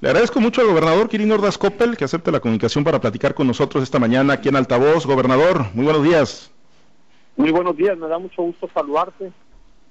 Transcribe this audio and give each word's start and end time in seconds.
Le 0.00 0.10
agradezco 0.10 0.40
mucho 0.40 0.60
al 0.60 0.68
gobernador 0.68 1.08
Kirin 1.08 1.32
Ordaz 1.32 1.58
Coppel 1.58 1.96
que 1.96 2.04
acepte 2.04 2.30
la 2.30 2.38
comunicación 2.38 2.84
para 2.84 3.00
platicar 3.00 3.34
con 3.34 3.48
nosotros 3.48 3.82
esta 3.82 3.98
mañana 3.98 4.34
aquí 4.34 4.48
en 4.48 4.54
Altavoz. 4.54 5.04
Gobernador, 5.04 5.66
muy 5.74 5.84
buenos 5.84 6.04
días. 6.04 6.52
Muy 7.36 7.50
buenos 7.50 7.76
días, 7.76 7.98
me 7.98 8.06
da 8.06 8.16
mucho 8.16 8.42
gusto 8.42 8.70
saludarte. 8.72 9.32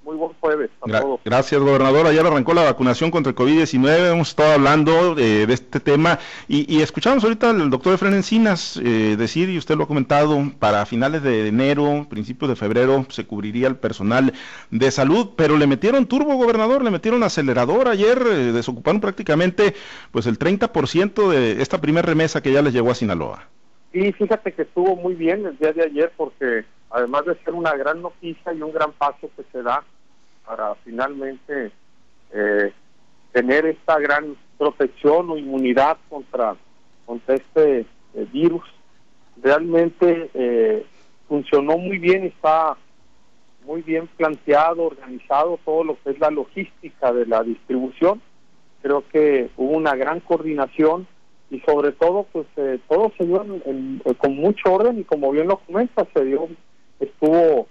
Muy 0.02 0.16
buen 0.16 0.32
jueves 0.40 0.70
a 0.80 1.00
todos. 1.00 1.20
Gracias, 1.24 1.60
gobernador. 1.60 2.06
Ayer 2.06 2.24
arrancó 2.24 2.54
la 2.54 2.62
vacunación 2.62 3.10
contra 3.10 3.30
el 3.30 3.36
COVID-19. 3.36 4.12
Hemos 4.12 4.30
estado 4.30 4.52
hablando 4.52 5.14
de, 5.14 5.42
este 5.44 5.80
tema 5.80 6.18
y, 6.48 6.80
escuchamos 6.80 7.24
ahorita 7.24 7.50
al 7.50 7.70
doctor 7.70 7.94
Efren 7.94 8.14
Encinas 8.14 8.78
eh, 8.78 9.16
decir, 9.18 9.50
y 9.50 9.58
usted 9.58 9.76
lo 9.76 9.84
ha 9.84 9.86
comentado, 9.88 10.38
para 10.58 10.86
finales 10.86 11.22
de 11.22 11.48
enero, 11.48 12.06
principios 12.08 12.48
de 12.48 12.56
febrero, 12.56 13.06
se 13.10 13.26
cubriría 13.26 13.68
el 13.68 13.76
personal 13.76 14.32
de 14.70 14.90
salud, 14.90 15.30
pero 15.36 15.56
le 15.56 15.66
metieron 15.66 16.06
turbo, 16.06 16.36
gobernador, 16.36 16.82
le 16.82 16.90
metieron 16.90 17.22
acelerador. 17.22 17.88
Ayer 17.88 18.18
eh, 18.26 18.52
desocuparon 18.52 19.00
prácticamente 19.00 19.74
pues 20.10 20.26
el 20.26 20.38
30% 20.38 21.28
de 21.28 21.60
esta 21.62 21.80
primera 21.80 22.06
remesa 22.06 22.42
que 22.42 22.52
ya 22.52 22.62
les 22.62 22.72
llegó 22.72 22.90
a 22.90 22.94
Sinaloa. 22.94 23.48
Y 23.92 24.12
fíjate 24.12 24.52
que 24.52 24.62
estuvo 24.62 24.96
muy 24.96 25.14
bien 25.14 25.46
el 25.46 25.56
día 25.58 25.72
de 25.72 25.82
ayer 25.82 26.12
porque 26.16 26.64
además 26.90 27.24
de 27.26 27.36
ser 27.44 27.54
una 27.54 27.74
gran 27.74 28.02
noticia 28.02 28.52
y 28.52 28.62
un 28.62 28.72
gran 28.72 28.92
paso 28.92 29.30
que 29.36 29.44
se 29.52 29.62
da 29.62 29.84
para 30.46 30.74
finalmente 30.76 31.70
eh, 32.32 32.72
tener 33.32 33.66
esta 33.66 33.98
gran 33.98 34.36
protección 34.56 35.30
o 35.30 35.36
inmunidad 35.36 35.98
contra, 36.08 36.56
contra 37.04 37.34
este 37.34 37.80
eh, 37.80 38.26
virus. 38.32 38.64
Realmente 39.42 40.30
eh, 40.34 40.86
funcionó 41.28 41.76
muy 41.76 41.98
bien, 41.98 42.24
está 42.24 42.76
muy 43.66 43.82
bien 43.82 44.08
planteado, 44.16 44.84
organizado 44.84 45.60
todo 45.64 45.84
lo 45.84 46.02
que 46.02 46.10
es 46.10 46.18
la 46.18 46.30
logística 46.30 47.12
de 47.12 47.26
la 47.26 47.42
distribución. 47.42 48.22
Creo 48.80 49.04
que 49.12 49.50
hubo 49.56 49.76
una 49.76 49.94
gran 49.94 50.20
coordinación 50.20 51.06
y 51.50 51.60
sobre 51.60 51.92
todo, 51.92 52.26
pues 52.32 52.46
todo 52.88 53.12
se 53.16 53.24
dio 53.24 53.44
con 54.18 54.36
mucho 54.36 54.72
orden 54.72 54.98
y 54.98 55.04
como 55.04 55.30
bien 55.30 55.48
lo 55.48 55.58
comenta, 55.58 56.06
se 56.14 56.24
dio, 56.24 56.48
estuvo 57.00 57.66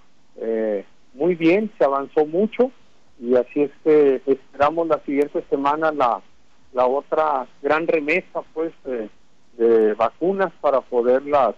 muy 1.14 1.36
bien, 1.36 1.72
se 1.78 1.84
avanzó 1.84 2.26
mucho 2.26 2.72
y 3.20 3.36
así 3.36 3.64
es 3.64 3.72
que 3.84 4.22
esperamos 4.26 4.88
la 4.88 5.00
siguiente 5.00 5.44
semana 5.50 5.92
la, 5.92 6.22
la 6.74 6.86
otra 6.86 7.48
gran 7.62 7.88
remesa 7.88 8.44
pues 8.54 8.72
de, 8.86 9.10
vacunas 9.96 10.54
para 10.62 10.82
poderlas 10.82 11.56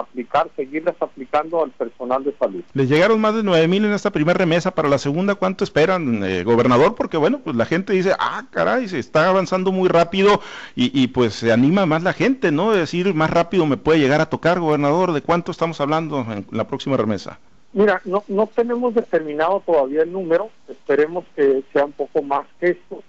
aplicar, 0.00 0.48
seguirlas 0.56 0.96
aplicando 1.00 1.62
al 1.62 1.70
personal 1.70 2.24
de 2.24 2.34
salud. 2.38 2.62
Les 2.74 2.88
llegaron 2.88 3.20
más 3.20 3.34
de 3.34 3.42
nueve 3.42 3.66
mil 3.68 3.84
en 3.84 3.92
esta 3.92 4.10
primera 4.10 4.38
remesa, 4.38 4.74
para 4.74 4.88
la 4.88 4.98
segunda, 4.98 5.34
¿cuánto 5.34 5.64
esperan, 5.64 6.22
eh, 6.24 6.44
gobernador? 6.44 6.94
Porque 6.94 7.16
bueno, 7.16 7.40
pues 7.42 7.56
la 7.56 7.66
gente 7.66 7.92
dice, 7.92 8.12
ah, 8.18 8.44
caray, 8.50 8.88
se 8.88 8.98
está 8.98 9.28
avanzando 9.28 9.72
muy 9.72 9.88
rápido 9.88 10.40
y, 10.74 10.90
y 11.00 11.08
pues 11.08 11.34
se 11.34 11.52
anima 11.52 11.86
más 11.86 12.02
la 12.02 12.12
gente, 12.12 12.52
¿no? 12.52 12.72
De 12.72 12.80
decir, 12.80 13.14
más 13.14 13.30
rápido 13.30 13.66
me 13.66 13.76
puede 13.76 14.00
llegar 14.00 14.20
a 14.20 14.30
tocar, 14.30 14.60
gobernador, 14.60 15.12
¿de 15.12 15.22
cuánto 15.22 15.50
estamos 15.52 15.80
hablando 15.80 16.26
en 16.30 16.46
la 16.50 16.66
próxima 16.66 16.96
remesa? 16.96 17.38
Mira, 17.72 18.00
no, 18.04 18.24
no 18.28 18.46
tenemos 18.46 18.94
determinado 18.94 19.62
todavía 19.64 20.02
el 20.02 20.12
número, 20.12 20.50
esperemos 20.68 21.24
que 21.36 21.62
sea 21.72 21.84
un 21.84 21.92
poco 21.92 22.22
más 22.22 22.46
que 22.58 22.70
esto, 22.70 23.02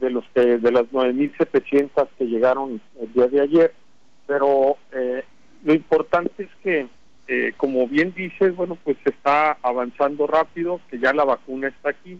de 0.00 0.10
los 0.10 0.24
que 0.34 0.40
de 0.40 0.72
las 0.72 0.84
9.700 0.86 2.08
que 2.18 2.24
llegaron 2.24 2.80
el 2.98 3.12
día 3.12 3.26
de 3.26 3.40
ayer, 3.42 3.74
pero 4.26 4.76
eh, 4.92 5.22
lo 5.62 5.74
importante 5.74 6.44
es 6.44 6.50
que, 6.62 6.88
eh, 7.28 7.52
como 7.56 7.86
bien 7.86 8.12
dices, 8.14 8.54
bueno, 8.56 8.76
pues 8.82 8.96
se 9.04 9.10
está 9.10 9.52
avanzando 9.62 10.26
rápido, 10.26 10.80
que 10.90 10.98
ya 10.98 11.12
la 11.12 11.24
vacuna 11.24 11.68
está 11.68 11.90
aquí. 11.90 12.18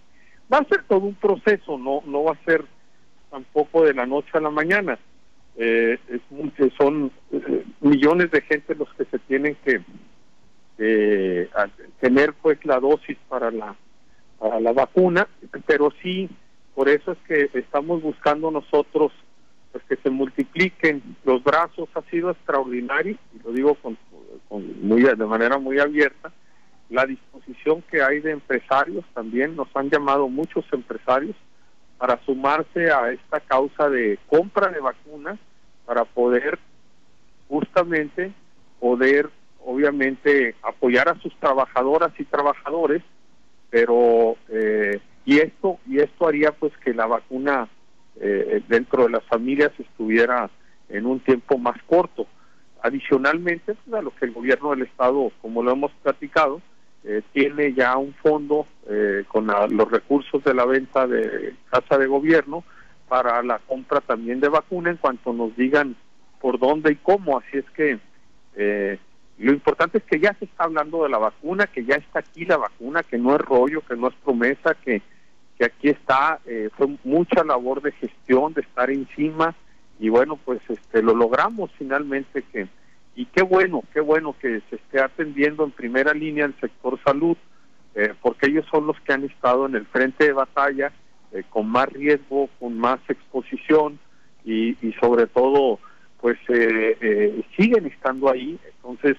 Va 0.53 0.59
a 0.59 0.65
ser 0.65 0.85
todo 0.85 1.01
un 1.01 1.15
proceso, 1.15 1.79
no 1.79 2.03
no 2.07 2.25
va 2.25 2.33
a 2.33 2.45
ser 2.45 2.65
tampoco 3.31 3.85
de 3.85 3.95
la 3.95 4.07
noche 4.07 4.31
a 4.35 4.41
la 4.41 4.51
mañana. 4.51 4.99
Eh, 5.57 5.99
es, 6.09 6.73
son 6.79 7.11
millones 7.81 8.31
de 8.31 8.41
gente 8.43 8.75
los 8.75 8.93
que 8.95 9.05
se 9.05 9.19
tienen 9.21 9.57
que 9.65 9.81
eh, 10.79 11.49
tener 12.01 12.33
pues 12.35 12.65
la 12.65 12.81
dosis 12.81 13.19
para 13.29 13.51
la 13.51 13.77
para 14.39 14.59
la 14.61 14.73
vacuna, 14.73 15.29
pero 15.67 15.93
sí 16.03 16.29
por 16.75 16.89
eso 16.89 17.13
es 17.13 17.19
que 17.29 17.59
estamos 17.59 18.03
buscando 18.03 18.51
nosotros 18.51 19.13
pues 19.73 19.85
que 19.85 19.97
se 19.97 20.11
multipliquen. 20.11 21.03
Los 21.25 21.43
brazos 21.43 21.89
ha 21.95 22.03
sido 22.11 22.31
extraordinario 22.31 23.17
y 23.35 23.43
lo 23.43 23.53
digo 23.53 23.75
con, 23.77 23.97
muy 24.83 25.03
de 25.03 25.27
manera 25.27 25.59
muy 25.59 25.79
abierta. 25.79 26.33
La 26.89 27.07
disposición 27.07 27.83
que 27.91 28.03
hay 28.03 28.21
de 28.21 28.33
empresarios 28.33 29.05
también 29.15 29.55
nos 29.55 29.69
han 29.75 29.91
llamado 29.91 30.29
muchos 30.29 30.65
empresarios 30.73 31.37
para 31.99 32.19
sumarse 32.25 32.91
a 32.91 33.13
esta 33.13 33.41
causa 33.41 33.89
de 33.89 34.19
compra 34.27 34.69
de 34.69 34.81
vacunas 34.81 35.39
para 35.87 36.05
poder 36.05 36.59
justamente 37.49 38.33
poder 38.81 39.29
obviamente 39.65 40.55
apoyar 40.63 41.09
a 41.09 41.21
sus 41.21 41.35
trabajadoras 41.39 42.13
y 42.19 42.25
trabajadores, 42.25 43.03
pero 43.69 44.37
eh, 44.49 45.01
y 45.25 45.39
esto 45.39 45.79
y 45.87 45.99
esto 45.99 46.27
haría 46.27 46.51
pues 46.53 46.73
que 46.79 46.95
la 46.95 47.07
vacuna 47.07 47.69
eh, 48.21 48.63
dentro 48.69 49.05
de 49.05 49.11
las 49.11 49.25
familias 49.25 49.73
estuviera 49.79 50.51
en 50.89 51.07
un 51.07 51.21
tiempo 51.21 51.59
más 51.59 51.81
corto. 51.87 52.27
Adicionalmente, 52.83 53.75
pues, 53.75 53.95
a 53.95 54.03
lo 54.03 54.15
que 54.15 54.27
el 54.27 54.33
gobierno 54.33 54.71
del 54.71 54.83
estado, 54.83 55.33
como 55.43 55.63
lo 55.63 55.73
hemos 55.73 55.93
platicado, 56.03 56.61
eh, 57.05 57.23
tiene 57.33 57.73
ya 57.73 57.97
un 57.97 58.15
fondo 58.15 58.67
con 59.29 59.47
los 59.47 59.89
recursos 59.89 60.43
de 60.43 60.53
la 60.53 60.65
venta 60.65 61.07
de 61.07 61.55
casa 61.71 61.97
de 61.97 62.09
gobierno 62.09 62.65
para 63.11 63.43
la 63.43 63.59
compra 63.59 64.01
también 64.01 64.41
de 64.41 64.49
vacuna 64.49 64.91
en 64.91 64.97
cuanto 64.97 65.33
nos 65.33 65.57
digan 65.57 65.97
por 66.41 66.61
dónde 66.61 66.93
y 66.93 66.97
cómo. 66.97 67.39
Así 67.39 67.59
es 67.59 67.71
que 67.71 67.99
eh, 68.57 68.99
lo 69.39 69.53
importante 69.53 69.99
es 69.99 70.05
que 70.05 70.21
ya 70.21 70.33
se 70.35 70.45
está 70.45 70.65
hablando 70.65 71.03
de 71.03 71.09
la 71.09 71.19
vacuna, 71.19 71.67
que 71.67 71.85
ya 71.85 71.97
está 71.97 72.21
aquí 72.21 72.45
la 72.45 72.57
vacuna, 72.57 73.03
que 73.03 73.19
no 73.19 73.35
es 73.35 73.41
rollo, 73.41 73.83
que 73.83 73.97
no 73.97 74.09
es 74.09 74.15
promesa, 74.25 74.75
que, 74.85 75.03
que 75.61 75.67
aquí 75.67 75.91
está. 75.91 76.41
Eh, 76.47 76.71
fue 76.75 76.89
mucha 77.05 77.45
labor 77.45 77.83
de 77.83 77.93
gestión, 77.93 78.55
de 78.55 78.63
estar 78.63 78.91
encima 78.91 79.55
y 79.99 80.09
bueno, 80.09 80.39
pues 80.43 80.59
este 80.67 81.03
lo 81.03 81.15
logramos 81.15 81.71
finalmente 81.77 82.43
que 82.51 82.67
y 83.15 83.27
qué 83.27 83.43
bueno, 83.43 83.83
qué 83.93 84.01
bueno 84.01 84.35
que 84.41 84.63
se 84.71 84.77
esté 84.77 85.03
atendiendo 85.03 85.65
en 85.65 85.73
primera 85.73 86.15
línea 86.15 86.47
el 86.47 86.59
sector 86.59 86.99
salud, 87.05 87.37
eh, 87.95 88.15
porque 88.23 88.47
ellos 88.47 88.65
son 88.71 88.87
los 88.87 88.99
que 89.01 89.13
han 89.13 89.25
estado 89.25 89.67
en 89.67 89.75
el 89.75 89.85
frente 89.85 90.25
de 90.25 90.33
batalla 90.33 90.93
eh, 91.33 91.43
con 91.51 91.69
más 91.69 91.93
riesgo, 91.93 92.49
con 92.59 92.79
más 92.79 92.99
exposición 93.09 93.99
y, 94.43 94.79
y 94.81 94.95
sobre 94.99 95.27
todo 95.27 95.79
pues 96.23 96.39
siguen 97.57 97.87
estando 97.87 98.31
ahí. 98.31 98.59
Entonces, 98.77 99.19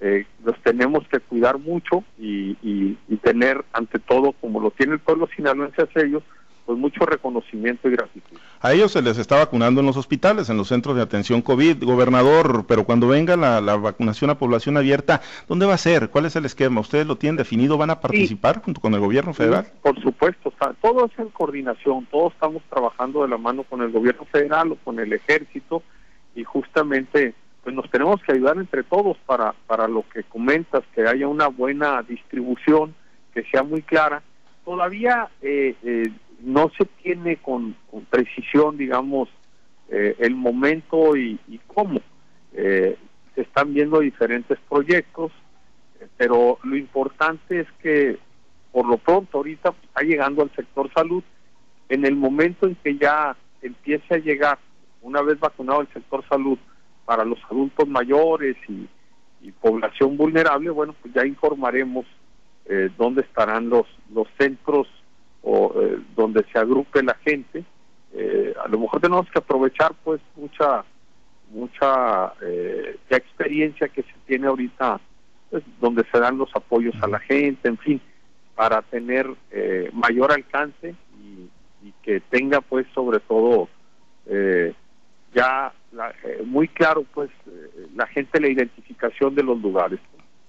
eh, 0.00 0.26
los 0.44 0.60
tenemos 0.62 1.06
que 1.08 1.20
cuidar 1.20 1.58
mucho 1.58 2.04
y, 2.18 2.54
tener 3.22 3.64
ante 3.72 3.98
todo, 3.98 4.32
como 4.40 4.60
lo 4.60 4.70
tiene 4.70 4.92
el 4.92 5.00
pueblo 5.00 5.28
sinaloense 5.34 5.82
hacia 5.82 6.02
ellos, 6.02 6.22
pues 6.64 6.78
mucho 6.78 7.04
reconocimiento 7.04 7.88
y 7.88 7.92
gratitud. 7.92 8.38
A 8.60 8.72
ellos 8.72 8.92
se 8.92 9.02
les 9.02 9.18
está 9.18 9.36
vacunando 9.36 9.80
en 9.80 9.86
los 9.86 9.96
hospitales, 9.96 10.48
en 10.48 10.56
los 10.56 10.68
centros 10.68 10.94
de 10.94 11.02
atención 11.02 11.42
COVID, 11.42 11.82
gobernador, 11.82 12.66
pero 12.68 12.84
cuando 12.84 13.08
venga 13.08 13.36
la, 13.36 13.60
vacunación 13.76 14.30
a 14.30 14.38
población 14.38 14.76
abierta, 14.76 15.22
¿dónde 15.48 15.66
va 15.66 15.74
a 15.74 15.78
ser? 15.78 16.08
¿Cuál 16.10 16.26
es 16.26 16.36
el 16.36 16.44
esquema? 16.44 16.80
¿Ustedes 16.80 17.06
lo 17.06 17.16
tienen 17.16 17.36
definido? 17.36 17.78
¿Van 17.78 17.90
a 17.90 18.00
participar 18.00 18.62
junto 18.62 18.80
con 18.80 18.94
el 18.94 19.00
gobierno 19.00 19.34
federal? 19.34 19.66
por 19.82 20.00
supuesto, 20.00 20.52
todo 20.80 21.06
es 21.06 21.18
en 21.18 21.30
coordinación, 21.30 22.06
todos 22.10 22.32
estamos 22.32 22.62
trabajando 22.70 23.22
de 23.22 23.28
la 23.28 23.38
mano 23.38 23.64
con 23.64 23.82
el 23.82 23.90
gobierno 23.90 24.24
federal 24.26 24.72
o 24.72 24.76
con 24.76 25.00
el 25.00 25.12
ejército 25.12 25.82
y 26.36 26.44
justamente 26.44 27.34
pues 27.66 27.74
nos 27.74 27.90
tenemos 27.90 28.22
que 28.22 28.30
ayudar 28.30 28.58
entre 28.58 28.84
todos 28.84 29.18
para, 29.26 29.52
para 29.66 29.88
lo 29.88 30.08
que 30.08 30.22
comentas, 30.22 30.84
que 30.94 31.00
haya 31.04 31.26
una 31.26 31.48
buena 31.48 32.00
distribución, 32.00 32.94
que 33.34 33.42
sea 33.50 33.64
muy 33.64 33.82
clara. 33.82 34.22
Todavía 34.64 35.28
eh, 35.42 35.74
eh, 35.82 36.04
no 36.42 36.70
se 36.78 36.84
tiene 37.02 37.38
con, 37.38 37.74
precisión, 38.08 38.76
digamos, 38.78 39.28
eh, 39.88 40.14
el 40.20 40.36
momento 40.36 41.16
y, 41.16 41.40
cómo. 41.66 42.00
se 42.54 42.96
están 43.34 43.74
viendo 43.74 43.98
diferentes 43.98 44.58
proyectos, 44.68 45.32
pero 46.16 46.60
lo 46.62 46.76
importante 46.76 47.62
es 47.62 47.66
que 47.82 48.16
por 48.70 48.86
lo 48.86 48.96
pronto 48.96 49.38
ahorita 49.38 49.74
está 49.82 50.02
llegando 50.02 50.42
al 50.42 50.54
sector 50.54 50.88
salud, 50.94 51.24
en 51.88 52.06
el 52.06 52.14
momento 52.14 52.68
en 52.68 52.76
que 52.76 52.96
ya 52.96 53.36
empiece 53.60 54.14
a 54.14 54.18
llegar, 54.18 54.56
una 55.02 55.20
vez 55.20 55.40
vacunado 55.40 55.80
el 55.80 55.88
sector 55.88 56.24
salud, 56.28 56.60
para 57.06 57.24
los 57.24 57.38
adultos 57.50 57.88
mayores 57.88 58.56
y, 58.68 58.86
población 59.60 60.16
vulnerable, 60.16 60.70
bueno, 60.70 60.92
pues 61.00 61.14
ya 61.14 61.24
informaremos 61.24 62.04
eh, 62.64 62.90
dónde 62.98 63.20
estarán 63.20 63.68
los, 63.68 63.86
los 64.12 64.26
centros 64.36 64.88
o 65.42 65.72
eh, 65.80 66.00
donde 66.16 66.44
se 66.52 66.58
agrupe 66.58 67.00
la 67.04 67.14
gente. 67.14 67.64
Eh, 68.12 68.52
a 68.62 68.66
lo 68.66 68.80
mejor 68.80 69.00
tenemos 69.00 69.30
que 69.30 69.38
aprovechar 69.38 69.94
pues 70.02 70.20
mucha 70.34 70.84
mucha 71.52 72.32
eh, 72.42 72.98
experiencia 73.08 73.86
que 73.86 74.02
se 74.02 74.14
tiene 74.26 74.48
ahorita, 74.48 75.00
pues, 75.48 75.62
donde 75.80 76.04
se 76.10 76.18
dan 76.18 76.36
los 76.36 76.50
apoyos 76.56 76.96
a 77.00 77.06
la 77.06 77.20
gente, 77.20 77.68
en 77.68 77.78
fin, 77.78 78.00
para 78.56 78.82
tener 78.82 79.32
mayor 79.92 80.32
alcance 80.32 80.96
y, 81.22 81.48
y 81.86 81.94
que 82.02 82.18
tenga 82.18 82.60
pues 82.60 82.84
sobre 82.92 83.20
todo 83.20 83.68
ya 85.36 85.72
eh, 86.24 86.42
muy 86.44 86.66
claro 86.66 87.04
pues 87.14 87.30
eh, 87.46 87.86
la 87.94 88.06
gente 88.06 88.40
la 88.40 88.48
identificación 88.48 89.34
de 89.34 89.42
los 89.42 89.60
lugares. 89.60 90.00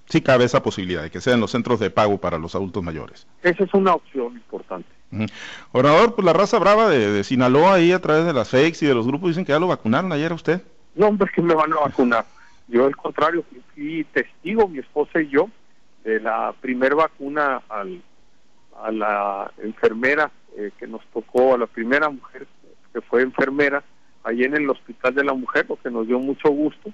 Sí 0.06 0.22
cabe 0.22 0.46
esa 0.46 0.64
posibilidad 0.64 1.04
de 1.04 1.12
que 1.12 1.20
sean 1.20 1.42
los 1.42 1.52
centros 1.52 1.82
de 1.82 1.90
pago 1.90 2.18
para 2.18 2.38
los 2.38 2.56
adultos 2.56 2.82
mayores. 2.82 3.28
Esa 3.44 3.66
es 3.66 3.74
una 3.74 3.94
opción 3.94 4.34
importante. 4.34 4.88
Gobernador, 5.74 6.16
pues 6.16 6.26
la 6.26 6.34
raza 6.34 6.60
brava 6.60 6.90
de, 6.90 7.24
Sinaloa 7.24 7.76
ahí 7.76 7.92
a 7.92 8.00
través 8.00 8.26
de 8.26 8.34
las 8.34 8.50
fakes 8.50 8.80
y 8.82 8.86
de 8.86 8.96
los 8.96 9.06
grupos 9.06 9.30
dicen 9.30 9.46
que 9.46 9.52
ya 9.52 9.60
lo 9.60 9.68
vacunaron 9.68 10.12
ayer 10.12 10.32
a 10.32 10.36
usd 10.36 10.62
No, 10.96 11.08
hombre, 11.08 11.30
que 11.34 11.42
me 11.42 11.54
van 11.54 11.74
a 11.74 11.80
vacunar. 11.82 12.26
Yo, 12.70 12.86
al 12.86 12.96
contrario, 12.96 13.44
fui 13.74 14.06
testigo, 14.14 14.68
mi 14.68 14.80
esposa 14.80 15.22
y 15.22 15.30
yo, 15.30 15.50
de 16.04 16.20
la 16.20 16.54
primer 16.60 16.96
vacuna 16.96 17.62
al, 17.70 18.02
a 18.82 18.92
la 18.92 19.52
enfermera 19.62 20.32
eh, 20.58 20.72
que 20.78 20.88
nos 20.88 21.06
tocó, 21.14 21.56
a 21.56 21.58
la 21.58 21.68
primera 21.68 22.10
mujer 22.10 22.48
que 22.94 23.02
fue 23.02 23.22
enfermera, 23.22 23.84
ahí 24.28 24.44
en 24.44 24.56
el 24.56 24.70
Hospital 24.70 25.16
de 25.16 25.24
la 25.24 25.34
Mujer, 25.34 25.66
lo 25.70 25.78
que 25.78 25.90
nos 25.90 26.08
dio 26.08 26.20
mucho 26.20 26.50
gusto, 26.50 26.92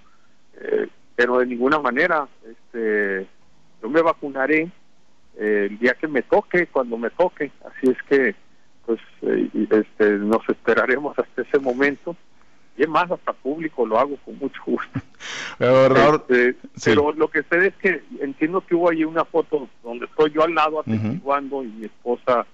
eh, 0.59 0.87
pero 1.15 1.39
de 1.39 1.45
ninguna 1.47 1.79
manera, 1.79 2.27
este, 2.47 3.27
yo 3.81 3.89
me 3.89 4.01
vacunaré 4.01 4.69
eh, 5.37 5.67
el 5.69 5.79
día 5.79 5.95
que 5.95 6.07
me 6.07 6.21
toque, 6.21 6.67
cuando 6.67 6.97
me 6.97 7.09
toque, 7.09 7.51
así 7.65 7.89
es 7.89 8.01
que 8.03 8.35
pues 8.85 8.99
este, 9.21 10.11
nos 10.17 10.47
esperaremos 10.49 11.17
hasta 11.17 11.41
ese 11.41 11.57
momento. 11.59 12.15
Y 12.75 12.83
es 12.83 12.89
más, 12.89 13.09
hasta 13.09 13.31
público 13.33 13.85
lo 13.85 13.97
hago 13.97 14.17
con 14.25 14.37
mucho 14.37 14.61
gusto. 14.65 14.99
Este, 15.59 16.55
pero 16.83 17.13
lo 17.13 17.29
que 17.29 17.43
sé 17.43 17.67
es 17.67 17.75
que 17.75 18.03
entiendo 18.19 18.61
que 18.61 18.75
hubo 18.75 18.89
ahí 18.89 19.05
una 19.05 19.23
foto 19.23 19.69
donde 19.83 20.05
estoy 20.05 20.31
yo 20.31 20.43
al 20.43 20.55
lado 20.55 20.79
atestiguando 20.79 21.63
y 21.63 21.67
mi 21.67 21.85
esposa 21.85 22.45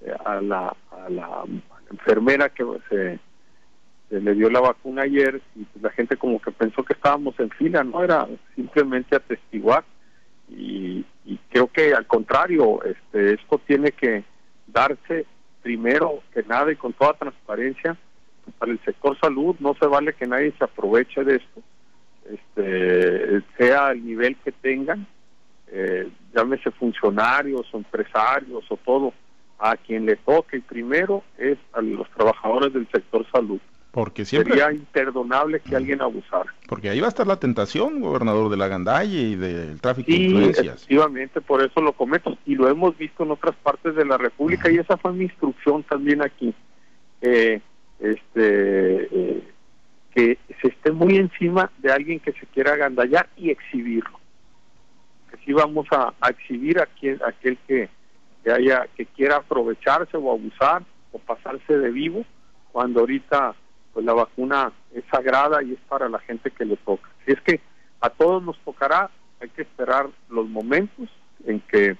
eh, 0.00 0.12
a, 0.24 0.40
la, 0.40 0.74
a, 0.90 1.10
la, 1.10 1.44
enfermera 1.90 2.48
que 2.48 2.64
se, 2.88 3.18
le 4.10 4.34
dio 4.34 4.48
la 4.50 4.60
vacuna 4.60 5.02
ayer 5.02 5.40
y 5.54 5.64
pues 5.64 5.82
la 5.82 5.90
gente 5.90 6.16
como 6.16 6.40
que 6.40 6.50
pensó 6.50 6.82
que 6.82 6.94
estábamos 6.94 7.38
en 7.38 7.50
fila, 7.50 7.84
no 7.84 8.02
era 8.02 8.26
simplemente 8.54 9.16
atestiguar 9.16 9.84
y, 10.48 11.04
y 11.24 11.38
creo 11.50 11.68
que 11.68 11.92
al 11.92 12.06
contrario, 12.06 12.82
este, 12.84 13.34
esto 13.34 13.60
tiene 13.66 13.92
que 13.92 14.24
darse 14.66 15.26
primero 15.62 16.22
que 16.32 16.42
nada 16.44 16.72
y 16.72 16.76
con 16.76 16.92
toda 16.92 17.12
transparencia 17.14 17.96
para 18.58 18.72
el 18.72 18.80
sector 18.84 19.18
salud. 19.20 19.56
No 19.58 19.74
se 19.74 19.86
vale 19.86 20.14
que 20.14 20.26
nadie 20.26 20.54
se 20.56 20.64
aproveche 20.64 21.22
de 21.24 21.36
esto, 21.36 21.62
este, 22.30 23.42
sea 23.56 23.90
el 23.90 24.04
nivel 24.04 24.36
que 24.36 24.52
tengan, 24.52 25.06
eh, 25.70 26.08
llámese 26.34 26.70
funcionarios 26.70 27.66
o 27.72 27.78
empresarios 27.78 28.64
o 28.70 28.76
todo, 28.78 29.12
a 29.58 29.76
quien 29.76 30.06
le 30.06 30.16
toque. 30.16 30.60
Primero 30.60 31.22
es 31.36 31.58
a 31.72 31.82
los 31.82 32.08
trabajadores 32.10 32.72
del 32.72 32.88
sector 32.90 33.26
salud. 33.30 33.60
Porque 33.98 34.24
siempre... 34.24 34.52
Sería 34.52 34.70
imperdonable 34.70 35.58
que 35.58 35.74
alguien 35.74 36.00
abusara. 36.00 36.54
Porque 36.68 36.88
ahí 36.88 37.00
va 37.00 37.06
a 37.06 37.08
estar 37.08 37.26
la 37.26 37.40
tentación, 37.40 38.00
gobernador, 38.00 38.48
de 38.48 38.56
la 38.56 38.68
gandalle 38.68 39.18
y 39.18 39.34
del 39.34 39.80
tráfico 39.80 40.12
de 40.12 40.16
influencias. 40.18 40.76
efectivamente, 40.76 41.40
por 41.40 41.64
eso 41.64 41.80
lo 41.80 41.92
comento. 41.92 42.38
Y 42.46 42.54
lo 42.54 42.68
hemos 42.68 42.96
visto 42.96 43.24
en 43.24 43.32
otras 43.32 43.56
partes 43.56 43.96
de 43.96 44.04
la 44.04 44.16
República 44.16 44.70
y 44.70 44.76
esa 44.76 44.96
fue 44.98 45.12
mi 45.14 45.24
instrucción 45.24 45.82
también 45.82 46.22
aquí. 46.22 46.54
Eh, 47.22 47.60
este 47.98 49.08
eh, 49.10 49.42
que 50.14 50.38
se 50.62 50.68
esté 50.68 50.92
muy 50.92 51.16
encima 51.16 51.68
de 51.78 51.90
alguien 51.90 52.20
que 52.20 52.30
se 52.34 52.46
quiera 52.46 52.74
agandallar 52.74 53.28
y 53.36 53.50
exhibirlo. 53.50 54.20
Que 55.28 55.38
si 55.38 55.52
vamos 55.52 55.88
a, 55.90 56.14
exhibir 56.30 56.78
a 56.80 56.86
quien, 56.86 57.18
aquel 57.26 57.58
que, 57.66 57.88
haya 58.48 58.86
que 58.96 59.06
quiera 59.06 59.38
aprovecharse 59.38 60.16
o 60.16 60.30
abusar 60.30 60.84
o 61.10 61.18
pasarse 61.18 61.76
de 61.76 61.90
vivo 61.90 62.24
cuando 62.70 63.00
ahorita 63.00 63.56
pues 63.98 64.06
la 64.06 64.14
vacuna 64.14 64.70
es 64.94 65.02
sagrada 65.10 65.60
y 65.60 65.72
es 65.72 65.80
para 65.88 66.08
la 66.08 66.20
gente 66.20 66.52
que 66.52 66.64
le 66.64 66.76
toca. 66.76 67.10
Si 67.26 67.32
es 67.32 67.40
que 67.40 67.60
a 68.00 68.08
todos 68.08 68.40
nos 68.44 68.56
tocará, 68.60 69.10
hay 69.40 69.48
que 69.48 69.62
esperar 69.62 70.06
los 70.28 70.48
momentos 70.48 71.08
en 71.44 71.58
que 71.62 71.96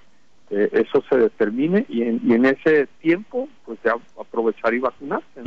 eh, 0.51 0.71
eso 0.75 1.03
se 1.11 1.17
determine 1.17 1.87
y 1.89 2.03
en, 2.03 2.21
y 2.23 2.35
en 2.35 2.47
ese 2.47 2.87
tiempo 3.01 3.49
pues 3.65 3.81
ya 3.85 3.95
aprovechar 4.17 4.75
y 4.75 4.79
vacunarse. 4.79 5.43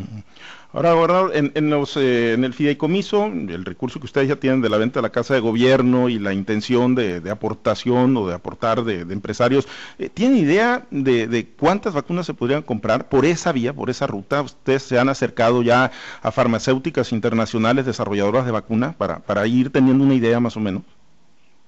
Ahora, 0.73 0.93
gobernador, 0.93 1.31
en, 1.35 1.51
en, 1.55 1.69
los, 1.69 1.97
eh, 1.97 2.31
en 2.31 2.45
el 2.45 2.53
fideicomiso, 2.53 3.25
el 3.25 3.65
recurso 3.65 3.99
que 3.99 4.05
ustedes 4.05 4.29
ya 4.29 4.37
tienen 4.37 4.61
de 4.61 4.69
la 4.69 4.77
venta 4.77 4.99
de 4.99 5.03
la 5.03 5.09
casa 5.11 5.33
de 5.33 5.41
gobierno 5.41 6.07
y 6.07 6.17
la 6.17 6.33
intención 6.33 6.95
de, 6.95 7.21
aportación 7.29 8.15
o 8.15 8.25
de 8.25 8.35
aportar 8.35 8.85
de, 8.85 9.01
empresarios, 9.01 9.67
eh, 9.99 10.07
¿tienen 10.07 10.37
idea 10.37 10.85
de, 10.89 11.27
de, 11.27 11.45
cuántas 11.45 11.93
vacunas 11.93 12.25
se 12.25 12.33
podrían 12.33 12.61
comprar 12.61 13.09
por 13.09 13.25
esa 13.25 13.51
vía, 13.51 13.73
por 13.73 13.89
esa 13.89 14.07
ruta? 14.07 14.41
¿Ustedes 14.41 14.83
se 14.83 14.97
han 14.97 15.09
acercado 15.09 15.61
ya 15.61 15.91
a 16.21 16.31
farmacéuticas 16.31 17.11
internacionales 17.11 17.85
desarrolladoras 17.85 18.45
de 18.45 18.51
vacuna 18.51 18.95
para, 18.97 19.19
para 19.19 19.45
ir 19.47 19.71
teniendo 19.71 20.05
una 20.05 20.13
idea 20.13 20.39
más 20.39 20.55
o 20.55 20.61
menos? 20.61 20.83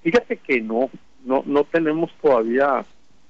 Fíjate 0.02 0.38
que 0.38 0.62
no, 0.62 0.88
no, 1.24 1.42
no 1.44 1.64
tenemos 1.64 2.10
todavía 2.22 2.84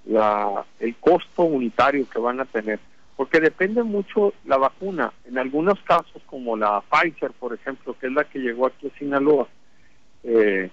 la, 0.06 0.64
el 0.78 0.94
costo 0.96 1.42
unitario 1.42 2.06
que 2.08 2.18
van 2.18 2.40
a 2.40 2.44
tener, 2.44 2.78
porque 3.16 3.40
depende 3.40 3.82
mucho 3.82 4.32
la 4.44 4.56
vacuna. 4.56 5.12
En 5.24 5.38
algunos 5.38 5.80
casos, 5.82 6.22
como 6.26 6.56
la 6.56 6.82
Pfizer, 6.82 7.32
por 7.32 7.54
ejemplo, 7.54 7.96
que 7.98 8.08
es 8.08 8.12
la 8.12 8.24
que 8.24 8.40
llegó 8.40 8.66
aquí 8.66 8.88
a 8.88 8.98
Sinaloa, 8.98 9.48
eh, 10.24 10.70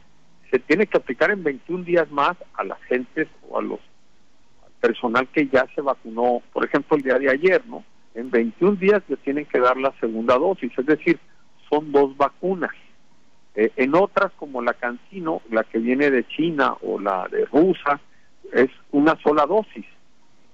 se 0.49 0.59
tiene 0.59 0.88
que 0.88 0.97
aplicar 0.97 1.31
en 1.31 1.43
21 1.43 1.83
días 1.83 2.09
más 2.11 2.35
a 2.55 2.63
las 2.63 2.81
gentes 2.83 3.27
o 3.49 3.59
a 3.59 3.61
los 3.61 3.79
al 4.63 4.71
personal 4.79 5.27
que 5.27 5.47
ya 5.47 5.67
se 5.75 5.81
vacunó, 5.81 6.41
por 6.51 6.65
ejemplo, 6.65 6.97
el 6.97 7.03
día 7.03 7.19
de 7.19 7.29
ayer, 7.29 7.65
¿no? 7.67 7.83
En 8.15 8.29
21 8.29 8.75
días 8.75 9.01
le 9.07 9.17
tienen 9.17 9.45
que 9.45 9.59
dar 9.59 9.77
la 9.77 9.93
segunda 9.99 10.38
dosis, 10.38 10.71
es 10.77 10.85
decir, 10.85 11.19
son 11.69 11.91
dos 11.91 12.17
vacunas. 12.17 12.71
Eh, 13.55 13.71
en 13.75 13.95
otras, 13.95 14.31
como 14.38 14.61
la 14.61 14.73
Cancino, 14.73 15.41
la 15.49 15.63
que 15.63 15.77
viene 15.77 16.09
de 16.09 16.25
China 16.27 16.75
o 16.81 16.99
la 16.99 17.27
de 17.29 17.45
Rusia, 17.45 17.99
es 18.53 18.69
una 18.91 19.15
sola 19.21 19.45
dosis. 19.45 19.85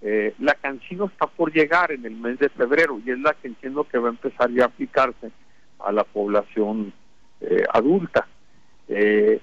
Eh, 0.02 0.36
la 0.40 0.54
cancino 0.54 1.06
está 1.06 1.26
por 1.26 1.52
llegar 1.52 1.92
en 1.92 2.06
el 2.06 2.16
mes 2.16 2.38
de 2.38 2.50
febrero 2.50 3.02
y 3.04 3.12
es 3.12 3.20
la 3.20 3.34
que 3.34 3.48
entiendo 3.48 3.84
que 3.84 3.98
va 3.98 4.10
a 4.10 4.12
empezar 4.12 4.52
ya 4.52 4.64
a 4.64 4.68
aplicarse 4.68 5.32
a 5.80 5.92
la 5.92 6.04
población 6.04 6.94
eh, 7.42 7.64
adulta. 7.74 8.28
Eh, 8.88 9.42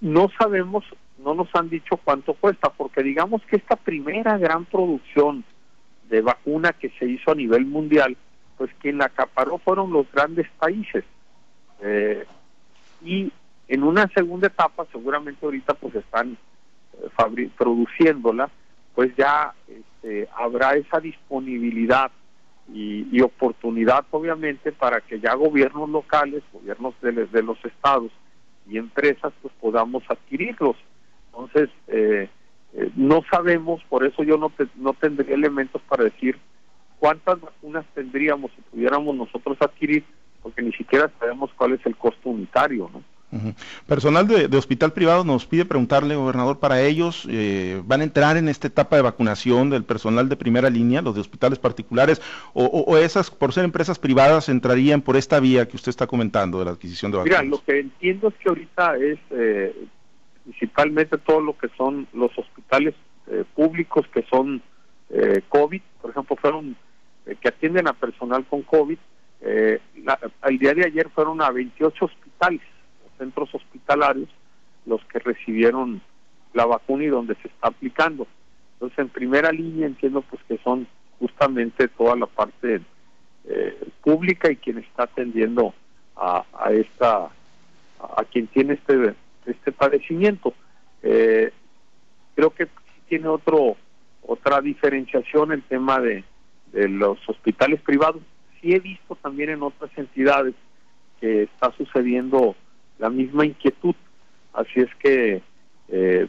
no 0.00 0.30
sabemos, 0.38 0.84
no 1.18 1.34
nos 1.34 1.54
han 1.54 1.68
dicho 1.68 1.98
cuánto 1.98 2.34
cuesta, 2.34 2.70
porque 2.70 3.02
digamos 3.02 3.42
que 3.42 3.56
esta 3.56 3.76
primera 3.76 4.38
gran 4.38 4.64
producción 4.64 5.44
de 6.08 6.22
vacuna 6.22 6.72
que 6.72 6.90
se 6.98 7.06
hizo 7.06 7.32
a 7.32 7.34
nivel 7.34 7.66
mundial, 7.66 8.16
pues 8.56 8.70
quien 8.80 8.98
la 8.98 9.06
acaparó 9.06 9.58
fueron 9.58 9.92
los 9.92 10.10
grandes 10.12 10.48
países. 10.58 11.04
y 13.02 13.30
en 13.68 13.82
una 13.82 14.08
segunda 14.08 14.46
etapa, 14.46 14.86
seguramente 14.92 15.44
ahorita 15.44 15.74
pues 15.74 15.94
están 15.94 16.38
produciéndola, 17.56 18.50
pues 18.94 19.14
ya 19.16 19.54
este, 19.68 20.28
habrá 20.36 20.74
esa 20.74 21.00
disponibilidad 21.00 22.10
y, 22.72 23.20
oportunidad, 23.20 24.06
obviamente, 24.10 24.72
para 24.72 25.00
que 25.00 25.20
ya 25.20 25.34
gobiernos 25.34 25.88
locales, 25.90 26.42
gobiernos 26.52 26.94
de, 27.02 27.42
los 27.42 27.62
estados 27.64 28.10
y 28.66 28.78
empresas, 28.78 29.32
pues 29.42 29.52
podamos 29.60 30.02
adquirirlos. 30.08 30.76
Entonces, 31.26 31.68
eh, 31.88 32.28
eh, 32.72 32.90
no 32.96 33.22
sabemos, 33.30 33.82
por 33.88 34.04
eso 34.04 34.22
yo 34.22 34.38
no, 34.38 34.50
no 34.76 34.94
tendría 34.94 35.34
elementos 35.34 35.82
para 35.82 36.04
decir 36.04 36.38
cuántas 36.98 37.40
vacunas 37.40 37.84
tendríamos 37.94 38.50
si 38.52 38.62
pudiéramos 38.62 39.14
nosotros 39.14 39.58
adquirir, 39.60 40.04
porque 40.42 40.62
ni 40.62 40.72
siquiera 40.72 41.10
sabemos 41.18 41.50
cuál 41.56 41.74
es 41.74 41.84
el 41.84 41.96
costo 41.96 42.30
unitario, 42.30 42.90
¿no? 42.92 43.02
Personal 43.86 44.26
de, 44.26 44.56
hospital 44.56 44.92
privado 44.92 45.24
nos 45.24 45.46
pide 45.46 45.64
preguntarle, 45.64 46.14
gobernador, 46.14 46.58
para 46.58 46.80
ellos, 46.82 47.26
eh, 47.30 47.82
¿van 47.84 48.00
a 48.00 48.04
entrar 48.04 48.36
en 48.36 48.48
esta 48.48 48.68
etapa 48.68 48.96
de 48.96 49.02
vacunación 49.02 49.70
del 49.70 49.84
personal 49.84 50.28
de 50.28 50.36
primera 50.36 50.70
línea, 50.70 51.02
los 51.02 51.14
de 51.14 51.20
hospitales 51.20 51.58
particulares, 51.58 52.22
o, 52.52 52.96
esas, 52.96 53.30
por 53.30 53.52
ser 53.52 53.64
empresas 53.64 53.98
privadas, 53.98 54.48
entrarían 54.48 55.02
por 55.02 55.16
esta 55.16 55.40
vía 55.40 55.66
que 55.66 55.76
usted 55.76 55.90
está 55.90 56.06
comentando 56.06 56.58
de 56.58 56.66
la 56.66 56.70
adquisición 56.72 57.10
de 57.10 57.18
vacunas? 57.18 57.42
Mira, 57.42 57.50
lo 57.50 57.64
que 57.64 57.80
entiendo 57.80 58.28
es 58.28 58.34
que 58.34 58.48
ahorita 58.48 58.96
es 58.96 59.18
eh, 59.30 59.86
principalmente 60.44 61.18
todo 61.18 61.40
lo 61.40 61.58
que 61.58 61.68
son 61.76 62.06
los 62.12 62.36
hospitales 62.38 62.94
eh, 63.26 63.44
públicos 63.54 64.06
que 64.12 64.22
son 64.30 64.62
COVID, 65.48 65.80
por 66.02 66.10
ejemplo, 66.10 66.34
fueron 66.34 66.76
que 67.40 67.48
atienden 67.48 67.86
a 67.86 67.92
personal 67.92 68.44
con 68.46 68.62
COVID. 68.62 68.98
al 70.40 70.58
día 70.58 70.74
de 70.74 70.86
ayer 70.86 71.08
fueron 71.14 71.40
a 71.40 71.50
28 71.50 72.04
hospitales 72.04 72.62
centros 73.24 73.54
hospitalarios 73.54 74.28
los 74.84 75.02
que 75.06 75.18
recibieron 75.18 76.02
la 76.52 76.66
vacuna 76.66 77.04
y 77.04 77.08
donde 77.08 77.34
se 77.36 77.48
está 77.48 77.68
aplicando. 77.68 78.26
Entonces, 78.74 78.98
en 78.98 79.08
primera 79.08 79.50
línea 79.50 79.86
entiendo 79.86 80.22
pues 80.22 80.42
que 80.46 80.58
son 80.58 80.86
justamente 81.18 81.88
toda 81.88 82.16
la 82.16 82.26
parte 82.26 82.82
eh, 83.46 83.78
pública 84.02 84.52
y 84.52 84.56
quien 84.56 84.78
está 84.78 85.04
atendiendo 85.04 85.72
a, 86.16 86.44
esta 86.70 87.30
a, 88.00 88.24
quien 88.30 88.46
tiene 88.48 88.74
este 88.74 89.14
este 89.46 89.72
padecimiento. 89.72 90.52
Eh, 91.02 91.50
creo 92.34 92.50
que 92.50 92.68
tiene 93.08 93.28
otro 93.28 93.76
otra 94.22 94.60
diferenciación 94.60 95.52
el 95.52 95.62
tema 95.62 96.00
de, 96.00 96.24
de 96.72 96.88
los 96.88 97.18
hospitales 97.28 97.80
privados. 97.80 98.22
sí 98.60 98.74
he 98.74 98.80
visto 98.80 99.16
también 99.16 99.50
en 99.50 99.62
otras 99.62 99.90
entidades 99.96 100.54
que 101.20 101.44
está 101.44 101.72
sucediendo 101.76 102.54
la 102.98 103.10
misma 103.10 103.44
inquietud. 103.44 103.94
Así 104.52 104.80
es 104.80 104.94
que 104.96 105.42
eh, 105.88 106.26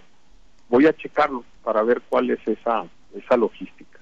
voy 0.69 0.87
a 0.87 0.93
checarlo 0.93 1.43
para 1.63 1.83
ver 1.83 2.01
cuál 2.09 2.29
es 2.31 2.39
esa, 2.47 2.85
esa 3.15 3.37
logística. 3.37 3.99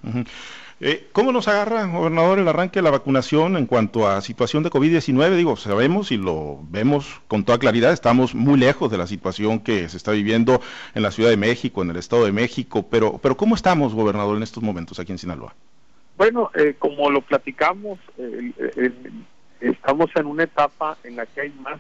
Eh, 0.80 1.08
¿Cómo 1.14 1.32
nos 1.32 1.48
agarra, 1.48 1.86
gobernador, 1.86 2.40
el 2.40 2.48
arranque 2.48 2.80
de 2.80 2.84
la 2.84 2.92
vacunación 2.92 3.56
en 3.56 3.68
cuanto 3.68 4.08
a 4.08 4.22
situación 4.22 4.64
de 4.64 4.70
COVID-19? 4.70 5.36
Digo, 5.36 5.56
sabemos 5.56 6.12
y 6.12 6.18
lo 6.18 6.60
vemos 6.70 7.22
con 7.28 7.46
toda 7.46 7.58
claridad, 7.58 7.94
estamos 7.94 8.36
muy 8.36 8.60
lejos 8.60 8.92
de 8.92 8.98
la 8.98 9.08
situación 9.08 9.62
que 9.62 9.88
se 9.88 9.98
está 9.98 10.12
viviendo 10.12 10.62
en 10.94 11.04
la 11.04 11.12
Ciudad 11.12 11.30
de 11.30 11.38
México, 11.38 11.84
en 11.84 11.92
el 11.92 11.98
Estado 11.98 12.26
de 12.26 12.32
México, 12.32 12.86
pero, 12.90 13.18
pero 13.20 13.38
¿cómo 13.38 13.56
estamos, 13.56 13.94
gobernador, 13.94 14.36
en 14.36 14.44
estos 14.44 14.64
momentos 14.64 15.00
aquí 15.00 15.12
en 15.12 15.20
Sinaloa? 15.20 15.54
Bueno, 16.18 16.52
eh, 16.54 16.76
como 16.78 17.10
lo 17.10 17.22
platicamos, 17.22 18.00
estamos 19.62 20.10
en 20.16 20.26
una 20.26 20.44
etapa 20.44 20.98
en 21.04 21.16
la 21.16 21.26
que 21.26 21.42
hay 21.42 21.54
más, 21.62 21.80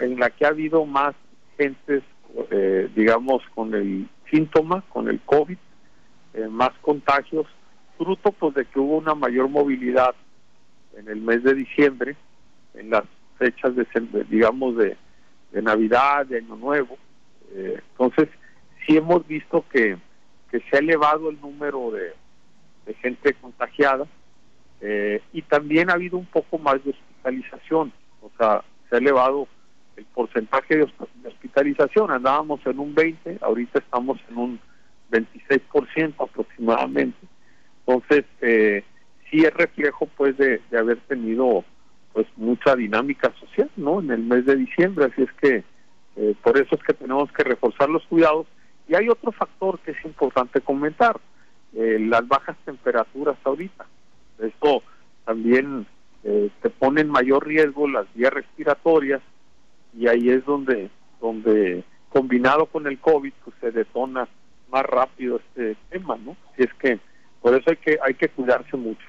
en 0.00 0.18
la 0.18 0.30
que 0.30 0.44
ha 0.44 0.48
habido 0.48 0.84
más 0.84 1.14
gentes, 1.56 2.02
eh, 2.50 2.88
digamos, 2.94 3.42
con 3.54 3.74
el 3.74 4.08
síntoma, 4.30 4.82
con 4.88 5.08
el 5.08 5.20
COVID, 5.20 5.58
eh, 6.34 6.48
más 6.48 6.70
contagios, 6.80 7.46
fruto 7.96 8.30
pues 8.32 8.54
de 8.54 8.64
que 8.64 8.78
hubo 8.78 8.96
una 8.98 9.14
mayor 9.14 9.48
movilidad 9.48 10.14
en 10.96 11.08
el 11.08 11.20
mes 11.20 11.42
de 11.42 11.54
diciembre, 11.54 12.16
en 12.74 12.90
las 12.90 13.04
fechas 13.38 13.74
de, 13.74 13.86
digamos, 14.30 14.76
de, 14.76 14.96
Navidad, 15.50 16.26
de 16.26 16.38
Año 16.38 16.56
Nuevo. 16.56 16.96
Eh, 17.52 17.80
entonces, 17.90 18.28
sí 18.86 18.96
hemos 18.96 19.26
visto 19.26 19.64
que, 19.72 19.96
que 20.50 20.60
se 20.60 20.76
ha 20.76 20.78
elevado 20.78 21.30
el 21.30 21.40
número 21.40 21.90
de, 21.90 22.12
gente 23.02 23.34
contagiada 23.34 24.06
y 25.34 25.42
también 25.42 25.90
ha 25.90 25.92
habido 25.92 26.16
un 26.16 26.24
poco 26.24 26.56
más 26.56 26.82
de 26.82 26.90
hospitalización, 26.90 27.92
o 28.22 28.30
sea, 28.38 28.64
se 28.88 28.96
ha 28.96 28.98
elevado 28.98 29.46
el 29.98 30.04
porcentaje 30.14 30.76
de 30.76 30.86
hospitalización, 31.26 32.10
andábamos 32.10 32.60
en 32.66 32.78
un 32.78 32.94
20, 32.94 33.38
ahorita 33.40 33.80
estamos 33.80 34.18
en 34.30 34.38
un 34.38 34.60
26% 35.10 36.14
aproximadamente. 36.18 37.18
Entonces, 37.84 38.24
eh, 38.40 38.84
sí 39.28 39.44
es 39.44 39.52
reflejo 39.54 40.06
pues 40.16 40.36
de, 40.38 40.60
haber 40.78 40.98
tenido 41.08 41.64
pues 42.12 42.26
mucha 42.36 42.76
dinámica 42.76 43.32
social, 43.40 43.70
¿no? 43.76 44.00
En 44.00 44.10
el 44.10 44.22
mes 44.22 44.46
de 44.46 44.56
diciembre, 44.56 45.06
así 45.06 45.22
es 45.22 45.32
que 45.40 45.64
eh, 46.16 46.34
por 46.42 46.56
eso 46.56 46.76
es 46.76 46.82
que 46.82 46.94
tenemos 46.94 47.30
que 47.32 47.44
reforzar 47.44 47.88
los 47.90 48.04
cuidados. 48.06 48.46
Y 48.88 48.94
hay 48.94 49.08
otro 49.08 49.32
factor 49.32 49.80
que 49.80 49.90
es 49.90 50.04
importante 50.04 50.60
comentar, 50.60 51.20
eh, 51.74 51.98
las 52.00 52.26
bajas 52.26 52.56
temperaturas 52.64 53.36
ahorita. 53.44 53.86
Esto 54.38 54.82
también 55.24 55.86
eh, 56.24 56.50
te 56.62 56.70
pone 56.70 57.02
en 57.02 57.10
mayor 57.10 57.46
riesgo 57.46 57.88
las 57.88 58.06
vías 58.14 58.32
respiratorias 58.32 59.20
y 59.94 60.06
ahí 60.08 60.30
es 60.30 60.44
donde, 60.44 60.90
donde 61.20 61.84
combinado 62.10 62.66
con 62.66 62.86
el 62.86 62.98
COVID, 62.98 63.32
pues 63.44 63.56
se 63.60 63.70
detona 63.70 64.28
más 64.70 64.82
rápido 64.84 65.36
este 65.36 65.76
tema, 65.90 66.16
¿no? 66.16 66.36
Si 66.56 66.62
es 66.64 66.74
que 66.74 66.98
por 67.40 67.54
eso 67.54 67.70
hay 67.70 67.76
que 67.76 67.98
hay 68.02 68.14
que 68.14 68.28
cuidarse 68.28 68.76
mucho. 68.76 69.06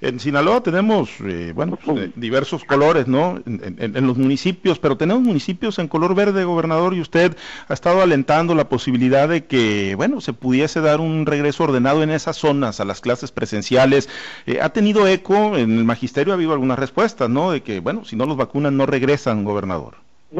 En 0.00 0.18
Sinaloa 0.18 0.60
tenemos, 0.60 1.08
eh, 1.20 1.52
bueno, 1.54 1.76
pues, 1.76 1.98
eh, 1.98 2.12
diversos 2.16 2.64
colores, 2.64 3.06
¿no? 3.06 3.40
En, 3.46 4.06
los 4.06 4.18
municipios, 4.18 4.80
pero 4.80 4.96
tenemos 4.96 5.22
municipios 5.22 5.78
en 5.78 5.86
color 5.86 6.16
verde, 6.16 6.42
gobernador, 6.44 6.94
y 6.94 7.00
usted 7.00 7.36
ha 7.68 7.74
estado 7.74 8.02
alentando 8.02 8.56
la 8.56 8.68
posibilidad 8.68 9.28
de 9.28 9.44
que, 9.44 9.94
bueno, 9.94 10.20
se 10.20 10.32
pudiese 10.32 10.80
dar 10.80 11.00
un 11.00 11.26
regreso 11.26 11.64
ordenado 11.64 12.02
en 12.02 12.10
esas 12.10 12.36
zonas 12.36 12.80
a 12.80 12.84
las 12.84 13.00
clases 13.00 13.30
presenciales. 13.30 14.08
Eh, 14.46 14.60
¿Ha 14.60 14.70
tenido 14.70 15.06
eco? 15.06 15.56
En 15.56 15.78
el 15.78 15.84
magisterio 15.84 16.32
ha 16.32 16.36
habido 16.36 16.52
algunas 16.52 16.78
respuestas, 16.78 17.30
¿no? 17.30 17.52
De 17.52 17.60
que, 17.60 17.78
bueno, 17.78 18.04
si 18.04 18.16
no 18.16 18.26
los 18.26 18.36
vacunan 18.36 18.76
no 18.76 18.86
regresan, 18.86 19.44
gobernador. 19.44 19.94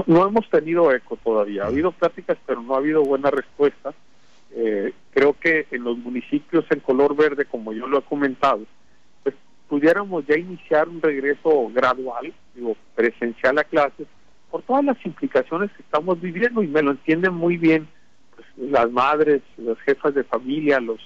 No, 0.06 0.26
hemos 0.26 0.48
tenido 0.50 0.92
eco 0.92 1.16
todavía. 1.22 1.64
Ha 1.64 1.66
habido 1.66 1.92
pláticas, 1.92 2.38
pero 2.44 2.60
no 2.62 2.74
ha 2.74 2.78
habido 2.78 3.02
buena 3.04 3.30
respuesta. 3.30 3.92
creo 5.12 5.36
que 5.38 5.66
en 5.70 5.84
los 5.84 5.96
municipios 5.98 6.64
en 6.70 6.80
color 6.80 7.14
verde, 7.14 7.44
como 7.44 7.72
yo 7.72 7.86
lo 7.86 7.98
he 7.98 8.02
comentado, 8.02 8.60
pudiéramos 9.70 10.26
ya 10.26 10.36
iniciar 10.36 10.88
un 10.88 11.00
regreso 11.00 11.70
gradual, 11.72 12.34
digo, 12.56 12.76
presencial 12.96 13.56
a 13.56 13.64
clases, 13.64 14.08
por 14.50 14.62
todas 14.62 14.84
las 14.84 14.96
implicaciones 15.06 15.70
que 15.70 15.82
estamos 15.82 16.20
viviendo 16.20 16.60
y 16.64 16.66
me 16.66 16.82
lo 16.82 16.90
entienden 16.90 17.34
muy 17.34 17.56
bien 17.56 17.86
pues, 18.34 18.46
las 18.56 18.90
madres, 18.90 19.42
las 19.56 19.78
jefas 19.82 20.12
de 20.12 20.24
familia, 20.24 20.80
los, 20.80 20.98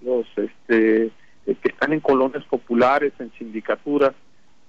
los 0.00 0.26
este, 0.36 1.04
eh, 1.04 1.10
que 1.46 1.68
están 1.68 1.92
en 1.92 2.00
colonias 2.00 2.44
populares, 2.46 3.12
en 3.20 3.32
sindicaturas, 3.38 4.14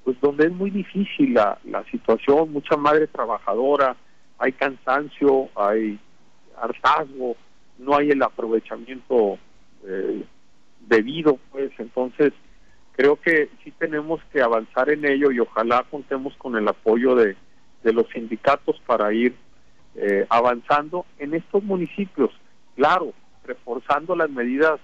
pues 0.03 0.15
donde 0.21 0.45
es 0.45 0.51
muy 0.51 0.69
difícil 0.69 1.33
la, 1.33 1.57
la 1.63 1.83
situación, 1.85 2.53
mucha 2.53 2.77
madre 2.77 3.07
trabajadora, 3.07 3.95
hay 4.37 4.51
cansancio, 4.51 5.49
hay 5.55 5.99
hartazgo, 6.61 7.35
no 7.79 7.97
hay 7.97 8.11
el 8.11 8.21
aprovechamiento 8.21 9.39
eh, 9.87 10.23
debido, 10.87 11.39
pues 11.51 11.71
entonces 11.79 12.31
creo 12.93 13.15
que 13.17 13.49
sí 13.63 13.71
tenemos 13.71 14.21
que 14.31 14.41
avanzar 14.41 14.89
en 14.89 15.05
ello 15.05 15.31
y 15.31 15.39
ojalá 15.39 15.83
contemos 15.89 16.35
con 16.37 16.55
el 16.55 16.67
apoyo 16.67 17.15
de, 17.15 17.35
los 17.83 18.07
sindicatos 18.13 18.81
para 18.85 19.11
ir 19.11 19.35
eh, 19.95 20.25
avanzando 20.29 21.05
en 21.19 21.33
estos 21.33 21.61
municipios. 21.63 22.31
Claro, 22.75 23.13
reforzando 23.43 24.15
las 24.15 24.29
medidas 24.29 24.79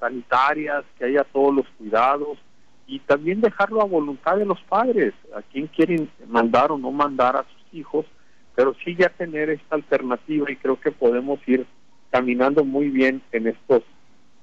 sanitarias, 0.00 0.84
que 0.98 1.04
haya 1.04 1.24
todos 1.24 1.54
los 1.54 1.68
cuidados 1.78 2.38
y 2.86 2.98
también 3.00 3.40
dejarlo 3.40 3.80
a 3.80 3.86
voluntad 3.86 4.36
de 4.36 4.44
los 4.44 4.60
padres, 4.62 5.14
a 5.34 5.42
quien 5.42 5.68
quieren 5.68 6.10
mandar 6.28 6.72
o 6.72 6.78
no 6.78 6.90
mandar 6.90 7.36
a 7.36 7.44
sus 7.44 7.74
hijos, 7.74 8.06
pero 8.54 8.74
sí 8.84 8.96
ya 8.96 9.08
tener 9.08 9.50
esta 9.50 9.76
alternativa 9.76 10.50
y 10.50 10.56
creo 10.56 10.80
que 10.80 10.90
podemos 10.90 11.38
ir 11.46 11.66
caminando 12.10 12.64
muy 12.64 12.88
bien 12.88 13.22
en 13.32 13.48
estos 13.48 13.82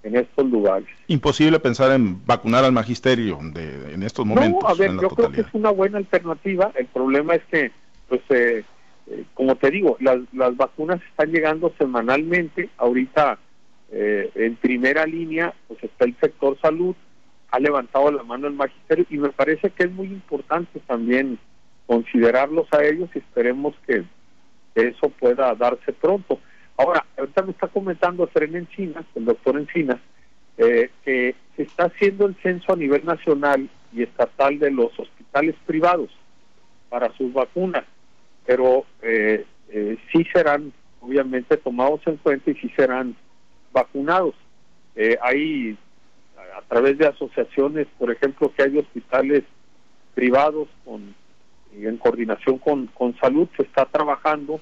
en 0.03 0.17
estos 0.17 0.49
lugares. 0.49 0.87
Imposible 1.07 1.59
pensar 1.59 1.91
en 1.91 2.25
vacunar 2.25 2.63
al 2.65 2.71
magisterio 2.71 3.39
de, 3.41 3.93
en 3.93 4.03
estos 4.03 4.25
momentos. 4.25 4.61
No, 4.61 4.69
a 4.69 4.73
ver, 4.73 4.91
yo 4.91 5.09
creo 5.09 5.31
que 5.31 5.41
es 5.41 5.53
una 5.53 5.71
buena 5.71 5.97
alternativa. 5.97 6.71
El 6.75 6.87
problema 6.87 7.35
es 7.35 7.43
que, 7.45 7.71
pues, 8.09 8.21
eh, 8.29 8.63
eh, 9.07 9.23
como 9.33 9.55
te 9.55 9.71
digo, 9.71 9.97
las, 9.99 10.19
las 10.33 10.55
vacunas 10.55 11.01
están 11.09 11.31
llegando 11.31 11.73
semanalmente. 11.77 12.69
Ahorita, 12.77 13.39
eh, 13.91 14.29
en 14.35 14.55
primera 14.57 15.05
línea, 15.05 15.53
pues 15.67 15.83
está 15.83 16.05
el 16.05 16.15
sector 16.19 16.57
salud, 16.61 16.95
ha 17.51 17.59
levantado 17.59 18.11
la 18.11 18.23
mano 18.23 18.47
el 18.47 18.53
magisterio 18.53 19.05
y 19.09 19.17
me 19.17 19.29
parece 19.29 19.69
que 19.69 19.83
es 19.83 19.91
muy 19.91 20.07
importante 20.07 20.79
también 20.85 21.39
considerarlos 21.85 22.67
a 22.73 22.83
ellos 22.83 23.09
y 23.13 23.19
esperemos 23.19 23.75
que 23.85 24.03
eso 24.75 25.09
pueda 25.09 25.53
darse 25.55 25.93
pronto. 25.93 26.39
Ahora, 26.77 27.05
ahorita 27.17 27.43
me 27.43 27.51
está 27.51 27.67
comentando 27.67 28.27
Fren 28.27 28.55
Encinas, 28.55 29.05
el 29.15 29.25
doctor 29.25 29.57
Encinas, 29.57 29.99
eh, 30.57 30.89
que 31.03 31.35
se 31.55 31.63
está 31.63 31.85
haciendo 31.85 32.25
el 32.25 32.35
censo 32.41 32.73
a 32.73 32.75
nivel 32.75 33.05
nacional 33.05 33.69
y 33.91 34.03
estatal 34.03 34.57
de 34.59 34.71
los 34.71 34.97
hospitales 34.99 35.55
privados 35.65 36.09
para 36.89 37.11
sus 37.15 37.31
vacunas, 37.31 37.85
pero 38.45 38.85
eh, 39.01 39.45
eh, 39.69 39.97
sí 40.11 40.25
serán 40.33 40.73
obviamente 41.01 41.57
tomados 41.57 42.01
en 42.05 42.17
cuenta 42.17 42.51
y 42.51 42.55
sí 42.55 42.71
serán 42.75 43.15
vacunados. 43.71 44.35
hay 45.21 45.77
a 46.55 46.61
través 46.61 46.97
de 46.97 47.07
asociaciones, 47.07 47.87
por 47.97 48.11
ejemplo, 48.11 48.51
que 48.55 48.63
hay 48.63 48.77
hospitales 48.77 49.43
privados 50.13 50.67
con 50.85 51.15
en 51.75 51.97
coordinación 51.97 52.59
con, 52.59 52.87
con 52.87 53.17
salud, 53.17 53.47
se 53.57 53.63
está 53.63 53.85
trabajando 53.85 54.59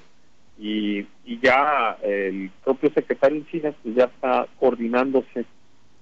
y, 0.58 1.06
ya 1.42 1.96
el 2.02 2.50
propio 2.62 2.92
secretario 2.92 3.38
Encinas 3.38 3.74
pues 3.82 3.96
ya 3.96 4.04
está 4.04 4.46
coordinándose 4.60 5.44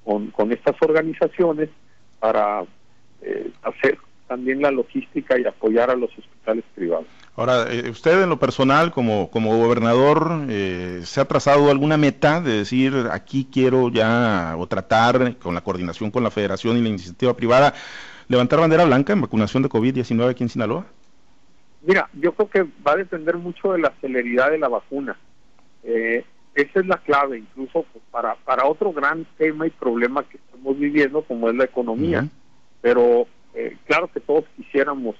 con, 0.05 0.31
con 0.33 0.53
estas 0.53 0.77
organizaciones 0.83 1.71
para 2.19 2.65
eh, 3.23 3.51
hacer 3.63 3.99
también 4.29 4.63
la 4.63 4.71
logística 4.71 5.39
y 5.39 5.45
apoyar 5.45 5.91
a 5.91 5.97
los 5.97 6.11
hospitales 6.17 6.65
privados. 6.75 7.07
Ahora, 7.35 7.67
eh, 7.69 7.91
usted 7.91 8.23
en 8.23 8.29
lo 8.29 8.39
personal, 8.39 8.93
como, 8.93 9.31
como 9.31 9.57
gobernador, 9.57 10.45
eh, 10.49 11.01
¿se 11.05 11.21
ha 11.21 11.25
trazado 11.25 11.71
alguna 11.71 11.97
meta 11.97 12.41
de 12.41 12.59
decir 12.59 12.95
aquí 13.11 13.49
quiero 13.51 13.89
ya 13.91 14.55
o 14.57 14.67
tratar 14.67 15.37
con 15.39 15.55
la 15.55 15.63
coordinación 15.63 16.11
con 16.11 16.23
la 16.23 16.31
federación 16.31 16.77
y 16.77 16.83
la 16.83 16.91
iniciativa 16.91 17.35
privada 17.35 17.75
levantar 18.29 18.61
bandera 18.61 18.85
blanca 18.85 19.13
en 19.13 19.23
vacunación 19.23 19.63
de 19.65 19.69
COVID-19 19.69 20.31
aquí 20.31 20.45
en 20.45 20.49
Sinaloa? 20.49 20.87
Mira, 21.83 22.09
yo 22.15 22.33
creo 22.33 22.51
que 22.51 22.63
va 22.87 22.93
a 22.93 22.97
depender 22.97 23.37
mucho 23.37 23.73
de 23.73 23.79
la 23.81 23.93
celeridad 24.01 24.51
de 24.51 24.59
la 24.59 24.69
vacuna. 24.69 25.17
Eh, 25.83 26.25
esa 26.55 26.81
es 26.81 26.87
la 26.87 26.99
clave, 26.99 27.39
incluso 27.39 27.87
para, 28.11 28.35
para 28.35 28.67
otro 28.67 28.93
gran 28.93 29.25
tema 29.39 29.67
y 29.67 29.71
problema 29.71 30.25
que 30.25 30.37
estamos 30.37 30.79
viviendo, 30.79 31.23
como 31.23 31.49
es 31.49 31.55
la 31.55 31.65
economía. 31.65 32.27
Pero 32.81 33.27
eh, 33.55 33.77
claro 33.87 34.09
que 34.13 34.21
todos 34.21 34.45
quisiéramos 34.57 35.17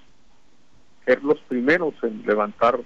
ser 1.05 1.23
los 1.23 1.39
primeros 1.41 1.95
en 2.03 2.23
levantar 2.27 2.79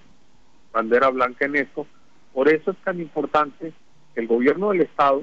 bandera 0.72 1.08
blanca 1.08 1.46
en 1.46 1.56
eso. 1.56 1.86
Por 2.32 2.48
eso 2.48 2.72
es 2.72 2.76
tan 2.78 3.00
importante 3.00 3.72
que 4.14 4.20
el 4.20 4.26
gobierno 4.26 4.70
del 4.70 4.82
Estado 4.82 5.22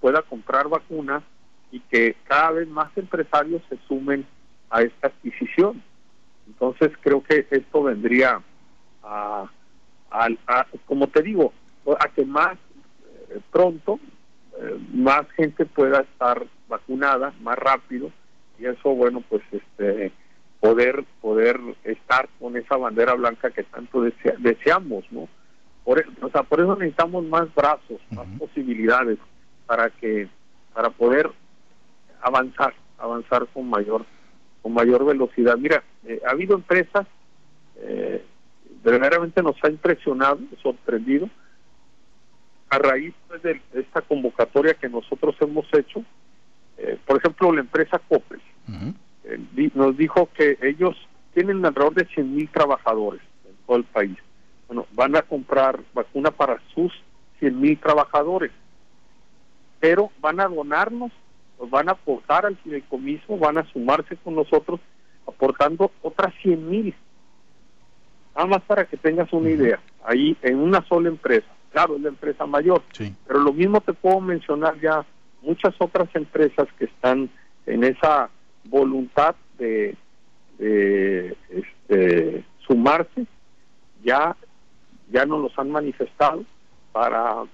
pueda 0.00 0.22
comprar 0.22 0.68
vacunas 0.68 1.22
y 1.70 1.80
que 1.80 2.16
cada 2.24 2.50
vez 2.52 2.68
más 2.68 2.90
empresarios 2.96 3.62
se 3.68 3.78
sumen 3.88 4.26
a 4.70 4.82
esta 4.82 5.08
adquisición. 5.08 5.82
Entonces 6.46 6.92
creo 7.00 7.22
que 7.22 7.46
esto 7.50 7.82
vendría 7.82 8.42
a, 9.02 9.48
como 10.86 11.08
te 11.08 11.22
digo, 11.22 11.52
a 11.98 12.08
que 12.08 12.24
más 12.24 12.56
eh, 13.30 13.40
pronto 13.50 13.98
eh, 14.58 14.78
más 14.92 15.28
gente 15.32 15.64
pueda 15.64 16.00
estar 16.00 16.46
vacunada 16.68 17.32
más 17.40 17.58
rápido 17.58 18.10
y 18.58 18.66
eso 18.66 18.90
bueno 18.94 19.22
pues 19.28 19.42
este 19.50 20.12
poder 20.60 21.04
poder 21.20 21.58
estar 21.84 22.28
con 22.38 22.56
esa 22.56 22.76
bandera 22.76 23.14
blanca 23.14 23.50
que 23.50 23.62
tanto 23.64 24.02
deseamos 24.38 25.04
no 25.10 25.28
por, 25.84 25.98
e, 25.98 26.04
o 26.22 26.28
sea, 26.30 26.44
por 26.44 26.60
eso 26.60 26.76
necesitamos 26.76 27.24
más 27.24 27.52
brazos 27.54 28.00
más 28.10 28.26
posibilidades 28.38 29.18
para 29.66 29.90
que 29.90 30.28
para 30.72 30.90
poder 30.90 31.30
avanzar 32.20 32.74
avanzar 32.98 33.46
con 33.48 33.68
mayor 33.68 34.04
con 34.62 34.72
mayor 34.72 35.04
velocidad. 35.04 35.56
Mira 35.58 35.82
eh, 36.06 36.20
ha 36.26 36.30
habido 36.30 36.54
empresas 36.54 37.06
eh, 37.76 38.24
verdaderamente 38.82 39.42
nos 39.42 39.56
ha 39.62 39.68
impresionado 39.68 40.38
sorprendido 40.62 41.28
a 42.70 42.78
raíz 42.78 43.14
pues, 43.28 43.42
de 43.42 43.60
esta 43.74 44.00
convocatoria 44.00 44.74
que 44.74 44.88
nosotros 44.88 45.36
hemos 45.40 45.66
hecho, 45.74 46.02
eh, 46.78 46.98
por 47.06 47.18
ejemplo, 47.18 47.52
la 47.52 47.60
empresa 47.60 48.00
Coppel 48.08 48.40
eh, 49.24 49.70
nos 49.74 49.96
dijo 49.96 50.28
que 50.34 50.58
ellos 50.62 50.96
tienen 51.34 51.64
alrededor 51.64 51.94
de 51.94 52.06
100 52.06 52.34
mil 52.34 52.48
trabajadores 52.48 53.20
en 53.46 53.54
todo 53.66 53.76
el 53.76 53.84
país. 53.84 54.16
Bueno, 54.66 54.86
van 54.92 55.16
a 55.16 55.22
comprar 55.22 55.80
vacuna 55.92 56.30
para 56.30 56.60
sus 56.74 56.92
100 57.40 57.60
mil 57.60 57.78
trabajadores, 57.78 58.50
pero 59.78 60.10
van 60.20 60.40
a 60.40 60.48
donarnos, 60.48 61.10
nos 61.10 61.12
van 61.70 61.88
a 61.88 61.92
aportar 61.92 62.46
al 62.46 62.56
fideicomiso, 62.56 63.36
van 63.38 63.58
a 63.58 63.64
sumarse 63.72 64.16
con 64.16 64.34
nosotros 64.34 64.80
aportando 65.26 65.90
otras 66.02 66.34
100 66.42 66.68
mil. 66.68 66.94
Nada 68.34 68.46
más 68.46 68.62
para 68.62 68.86
que 68.86 68.96
tengas 68.96 69.32
una 69.32 69.50
idea, 69.50 69.80
ahí 70.04 70.36
en 70.42 70.58
una 70.58 70.84
sola 70.86 71.08
empresa. 71.08 71.46
Claro, 71.70 71.96
es 71.96 72.02
la 72.02 72.08
empresa 72.08 72.44
mayor, 72.46 72.82
pero 73.26 73.38
lo 73.38 73.52
mismo 73.52 73.80
te 73.80 73.94
puedo 73.94 74.20
mencionar 74.20 74.78
ya 74.80 75.04
muchas 75.40 75.74
otras 75.78 76.08
empresas 76.14 76.68
que 76.78 76.84
están 76.84 77.30
en 77.66 77.84
esa 77.84 78.28
voluntad 78.64 79.34
de, 79.58 79.96
este, 80.58 82.44
sumarse, 82.66 83.26
ya, 84.04 84.36
ya 85.10 85.24
nos 85.24 85.42
los 85.42 85.58
han 85.58 85.70
manifestado 85.70 86.44
para 86.92 87.44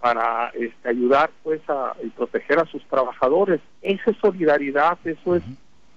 para 0.00 0.48
este, 0.48 0.88
ayudar 0.88 1.30
pues 1.42 1.60
a 1.68 1.94
y 2.02 2.08
proteger 2.08 2.58
a 2.58 2.66
sus 2.66 2.82
trabajadores. 2.88 3.60
Esa 3.82 4.10
es 4.10 4.16
solidaridad, 4.18 4.98
eso 5.04 5.36
es 5.36 5.42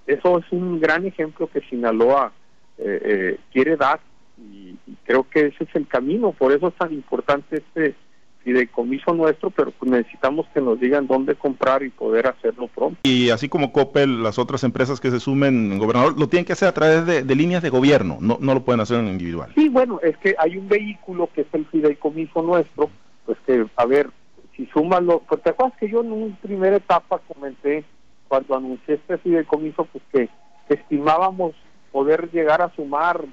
eso 0.06 0.40
es 0.40 0.46
un 0.52 0.80
gran 0.80 1.06
ejemplo 1.06 1.48
que 1.48 1.62
Sinaloa 1.62 2.34
eh, 2.78 3.02
eh, 3.04 3.40
quiere 3.52 3.78
dar 3.78 4.00
y, 4.38 4.76
creo 5.06 5.28
que 5.30 5.48
ese 5.48 5.64
es 5.64 5.76
el 5.76 5.88
camino, 5.88 6.32
por 6.32 6.52
eso 6.52 6.70
es 6.70 6.76
tan 6.76 6.94
importante 6.94 7.58
este 7.58 7.96
fideicomiso 8.44 9.14
nuestro, 9.14 9.50
pero 9.52 9.72
necesitamos 9.82 10.46
que 10.54 10.60
nos 10.60 10.80
digan 10.80 11.08
dónde 11.08 11.36
comprar 11.36 11.84
y 11.84 11.90
poder 11.90 12.28
hacerlo 12.28 12.68
pronto. 12.68 13.00
Y 13.04 13.30
así 13.30 13.48
como 13.48 13.72
Coppel, 13.72 14.22
las 14.22 14.38
otras 14.38 14.66
empresas 14.66 15.00
que 15.00 15.12
se 15.12 15.22
sumen, 15.22 15.78
gobernador, 15.78 16.20
lo 16.20 16.28
tienen 16.28 16.46
que 16.46 16.52
hacer 16.52 16.68
a 16.68 16.74
través 16.74 17.06
de, 17.06 17.36
líneas 17.36 17.64
de 17.64 17.70
gobierno, 17.70 18.18
no, 18.20 18.38
no 18.42 18.54
lo 18.54 18.64
pueden 18.64 18.82
hacer 18.82 19.00
en 19.00 19.08
individual. 19.08 19.52
Sí, 19.56 19.70
bueno, 19.70 20.00
es 20.04 20.18
que 20.18 20.36
hay 20.38 20.58
un 20.58 20.68
vehículo 20.68 21.30
que 21.34 21.42
es 21.42 21.48
el 21.54 21.66
fideicomiso 21.68 22.42
nuestro, 22.42 22.90
pues 23.26 23.38
que, 23.46 23.66
a 23.76 23.86
ver, 23.86 24.10
si 24.56 24.66
suman 24.68 25.06
los, 25.06 25.22
pues 25.28 25.42
te 25.42 25.52
acuerdas 25.52 25.78
que 25.80 25.90
yo 25.90 26.02
en 26.02 26.12
una 26.12 26.36
primera 26.42 26.78
etapa 26.78 27.20
comenté, 27.28 27.84
cuando 28.28 28.56
anuncié 28.56 28.96
este 28.96 29.18
fideicomiso, 29.18 29.86
pues 29.86 30.04
que 30.12 30.30
estimábamos 30.70 31.54
poder 31.92 32.32
llegar 32.32 32.62
a 32.62 32.74
sumar 32.76 33.24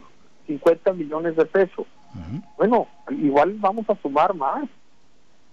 50 0.46 0.92
millones 0.92 1.36
de 1.36 1.46
pesos. 1.46 1.86
Bueno, 2.56 2.88
igual 3.10 3.54
vamos 3.58 3.88
a 3.88 3.96
sumar 3.96 4.34
más. 4.34 4.68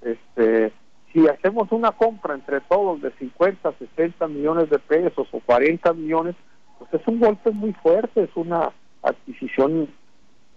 Este, 0.01 0.73
si 1.13 1.27
hacemos 1.27 1.71
una 1.71 1.91
compra 1.91 2.33
entre 2.33 2.61
todos 2.61 3.01
de 3.01 3.11
50, 3.11 3.73
60 3.77 4.27
millones 4.27 4.69
de 4.69 4.79
pesos 4.79 5.27
o 5.31 5.39
40 5.39 5.93
millones, 5.93 6.35
pues 6.77 6.93
es 6.93 7.07
un 7.07 7.19
golpe 7.19 7.51
muy 7.51 7.73
fuerte, 7.73 8.23
es 8.23 8.35
una 8.35 8.71
adquisición 9.01 9.87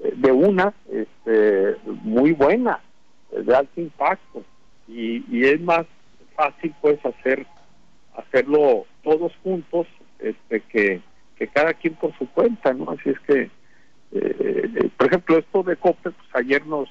eh, 0.00 0.14
de 0.16 0.32
una 0.32 0.74
este, 0.90 1.76
muy 2.02 2.32
buena, 2.32 2.80
de 3.32 3.54
alto 3.54 3.80
impacto 3.80 4.44
y, 4.88 5.24
y 5.30 5.44
es 5.44 5.60
más 5.60 5.86
fácil 6.34 6.74
pues 6.80 6.98
hacer 7.04 7.46
hacerlo 8.14 8.86
todos 9.02 9.32
juntos 9.42 9.86
este 10.18 10.60
que, 10.60 11.00
que 11.36 11.48
cada 11.48 11.74
quien 11.74 11.94
por 11.94 12.16
su 12.18 12.28
cuenta, 12.30 12.72
¿no? 12.72 12.90
Así 12.90 13.10
es 13.10 13.20
que 13.20 13.50
eh, 14.12 14.90
por 14.96 15.06
ejemplo, 15.06 15.38
esto 15.38 15.62
de 15.62 15.76
COPE, 15.76 16.10
pues 16.10 16.28
ayer 16.34 16.66
nos, 16.66 16.88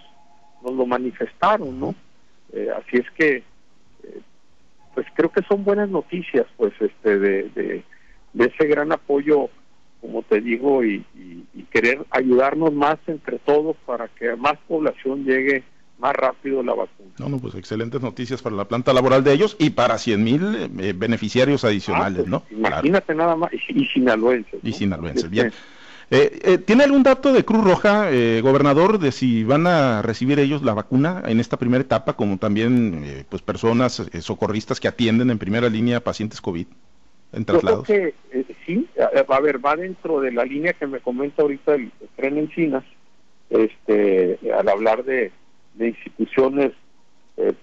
nos 0.64 0.74
lo 0.74 0.86
manifestaron, 0.86 1.80
¿no? 1.80 1.96
Eh, 2.54 2.70
así 2.76 2.98
es 2.98 3.10
que, 3.12 3.38
eh, 4.04 4.22
pues 4.96 5.06
creo 5.14 5.32
que 5.32 5.44
son 5.44 5.64
buenas 5.64 5.90
noticias, 5.90 6.46
pues, 6.58 6.74
este, 6.80 7.20
de, 7.20 7.84
ese 8.38 8.68
gran 8.68 8.92
apoyo, 8.92 9.50
como 10.02 10.24
te 10.24 10.42
digo, 10.42 10.84
y, 10.84 11.06
querer 11.72 12.04
ayudarnos 12.10 12.74
más 12.74 12.98
entre 13.06 13.38
todos 13.38 13.78
para 13.86 14.08
que 14.08 14.36
más 14.36 14.58
población 14.68 15.24
llegue 15.24 15.64
más 16.00 16.16
rápido 16.16 16.64
la 16.64 16.74
vacuna. 16.74 17.10
No, 17.20 17.30
no, 17.30 17.40
pues 17.40 17.56
excelentes 17.56 18.02
noticias 18.02 18.42
para 18.42 18.56
la 18.56 18.66
planta 18.66 18.94
laboral 18.94 19.24
de 19.24 19.34
ellos 19.34 19.56
y 19.60 19.72
para 19.72 19.98
100 19.98 20.24
mil 20.24 20.70
beneficiarios 20.96 21.64
adicionales, 21.64 22.26
ah, 22.28 22.42
pues, 22.42 22.52
¿no? 22.52 22.58
Imagínate 22.58 23.14
nada 23.14 23.36
más, 23.36 23.52
y, 23.54 23.84
y 23.84 23.86
sinaloenses. 23.88 24.60
Y 24.64 24.74
sinaloenses, 24.74 25.30
bien. 25.30 25.52
Eh, 26.12 26.40
eh, 26.44 26.58
¿Tiene 26.58 26.84
algún 26.86 27.04
dato 27.04 27.32
de 27.32 27.46
Cruz 27.46 27.64
Roja, 27.64 28.12
eh, 28.12 28.42
gobernador, 28.42 28.98
de 28.98 29.12
si 29.12 29.44
van 29.44 29.68
a 29.68 30.02
recibir 30.02 30.40
ellos 30.40 30.64
la 30.64 30.74
vacuna 30.74 31.22
en 31.28 31.40
esta 31.40 31.58
primera 31.58 31.84
etapa, 31.84 32.14
como 32.14 32.38
también 32.38 33.26
pues 33.30 33.44
personas 33.44 34.04
socorristas 34.22 34.80
que 34.80 34.88
atienden 34.88 35.30
en 35.30 35.38
primera 35.38 35.70
línea 35.70 36.00
pacientes 36.00 36.42
COVID 36.42 36.66
en 37.34 37.46
traslados? 37.46 37.88
Yo 37.88 37.94
creo 37.94 38.14
que 38.32 38.56
sí, 38.66 38.88
a, 39.00 39.40
ver, 39.40 39.64
va 39.64 39.76
dentro 39.76 40.20
de 40.20 40.32
la 40.32 40.46
línea 40.46 40.74
que 40.74 40.88
me 40.88 41.00
comenta 41.00 41.44
ahorita 41.44 41.76
el, 41.76 41.92
tren 42.16 42.40
Encinas, 42.40 42.84
este, 43.52 44.40
al 44.58 44.68
hablar 44.68 45.04
de, 45.04 45.32
instituciones 45.88 46.72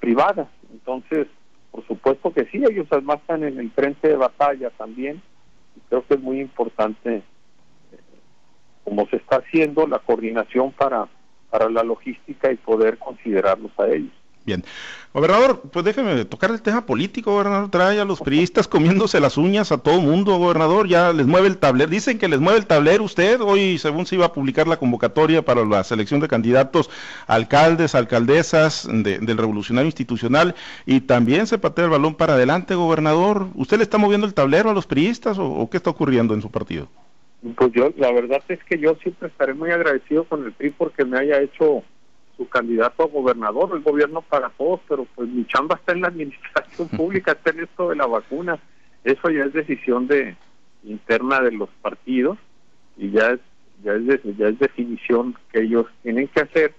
privadas. 0.01 0.49
Entonces, 0.73 1.27
por 1.71 1.87
supuesto 1.87 2.33
que 2.33 2.47
sí, 2.47 2.63
ellos 2.69 2.87
además 2.91 3.19
están 3.21 3.45
en 3.45 3.59
el 3.59 3.71
frente 3.71 4.09
de 4.09 4.17
batalla 4.17 4.71
también, 4.71 5.21
y 5.77 5.81
creo 5.89 6.07
que 6.07 6.15
es 6.15 6.21
muy 6.21 6.41
importante 6.41 7.23
como 8.85 9.07
se 9.09 9.17
está 9.17 9.39
haciendo 9.39 9.87
la 9.87 9.99
coordinación 9.99 10.73
para, 10.73 11.09
para 11.51 11.69
la 11.69 11.83
logística 11.83 12.53
y 12.53 12.57
poder 12.57 12.99
considerarlos 12.99 13.73
a 13.79 13.89
ellos. 13.89 14.13
Bien. 14.47 14.65
Gobernador, 15.13 15.63
pues 15.73 15.85
déjeme 15.85 16.25
tocar 16.25 16.51
el 16.53 16.63
tema 16.63 16.87
político, 16.87 17.33
gobernador. 17.33 17.71
Trae 17.71 17.99
a 17.99 18.05
los 18.05 18.21
priistas 18.21 18.69
comiéndose 18.69 19.19
las 19.19 19.37
uñas 19.37 19.73
a 19.73 19.79
todo 19.79 20.01
mundo, 20.01 20.39
gobernador. 20.39 20.87
Ya 20.87 21.13
les 21.13 21.27
mueve 21.27 21.49
el 21.49 21.59
tablero. 21.59 21.91
Dicen 21.91 22.19
que 22.19 22.29
les 22.29 22.39
mueve 22.39 22.61
el 22.61 22.67
tablero 22.67 23.03
usted. 23.03 23.41
Hoy, 23.41 23.79
según 23.79 24.07
se 24.07 24.15
iba 24.15 24.27
a 24.27 24.33
publicar 24.33 24.69
la 24.69 24.77
convocatoria 24.77 25.43
para 25.43 25.65
la 25.65 25.83
selección 25.83 26.21
de 26.21 26.29
candidatos 26.29 26.91
alcaldes, 27.27 27.95
alcaldesas 27.95 28.87
del 28.89 29.39
Revolucionario 29.39 29.89
Institucional. 29.89 30.55
Y 30.85 31.01
también 31.01 31.49
se 31.49 31.59
patea 31.59 31.87
el 31.87 31.91
balón 31.91 32.15
para 32.15 32.35
adelante, 32.35 32.77
gobernador. 32.77 33.49
¿Usted 33.55 33.79
le 33.79 33.83
está 33.83 33.99
moviendo 33.99 34.27
el 34.27 34.35
tablero 34.35 34.71
a 34.71 34.75
los 34.75 34.87
priistas 34.87 35.39
o 35.41 35.69
qué 35.71 35.79
está 35.79 35.91
ocurriendo 35.91 36.35
en 36.35 36.43
su 36.43 36.51
partido? 36.51 36.89
Pues 37.57 37.73
yo, 37.73 37.93
la 37.97 38.13
verdad 38.13 38.43
es 38.49 38.63
que 38.65 38.79
yo 38.79 38.95
siempre 38.97 39.29
estaré 39.29 39.55
muy 39.55 39.71
agradecido 39.71 40.25
con 40.25 40.45
el 40.45 40.53
PRI 40.53 40.71
porque 40.71 41.05
me 41.05 41.19
haya 41.19 41.41
hecho 41.41 41.83
su 42.37 42.49
candidato 42.49 43.05
a 43.05 43.07
gobernador, 43.07 43.71
el 43.75 43.83
gobierno 43.83 44.23
para 44.23 44.51
todos, 44.51 44.81
pero 44.89 45.07
pues 45.15 45.29
mi 45.29 45.47
chamba 45.47 45.77
está 45.77 45.93
en 45.93 46.03
la 46.03 46.09
administración 46.09 46.89
pública, 46.97 47.33
está 47.33 47.51
en 47.51 47.61
esto 47.61 47.89
de 47.91 47.97
la 47.97 48.07
vacuna. 48.07 48.59
Eso 49.05 49.31
ya 49.31 49.45
es 49.45 49.53
decisión 49.53 50.07
de 50.07 50.37
interna 50.85 51.41
de 51.41 51.53
los 51.53 51.69
partidos 51.83 52.39
y 52.97 53.11
ya 53.11 53.31
es 53.31 53.41
ya 53.83 53.93
es, 53.93 54.23
ya 54.39 54.49
es 54.49 54.59
definición 54.59 55.37
que 55.53 55.61
ellos 55.61 55.87
tienen 56.03 56.29
que 56.29 56.41
hacer. 56.41 56.75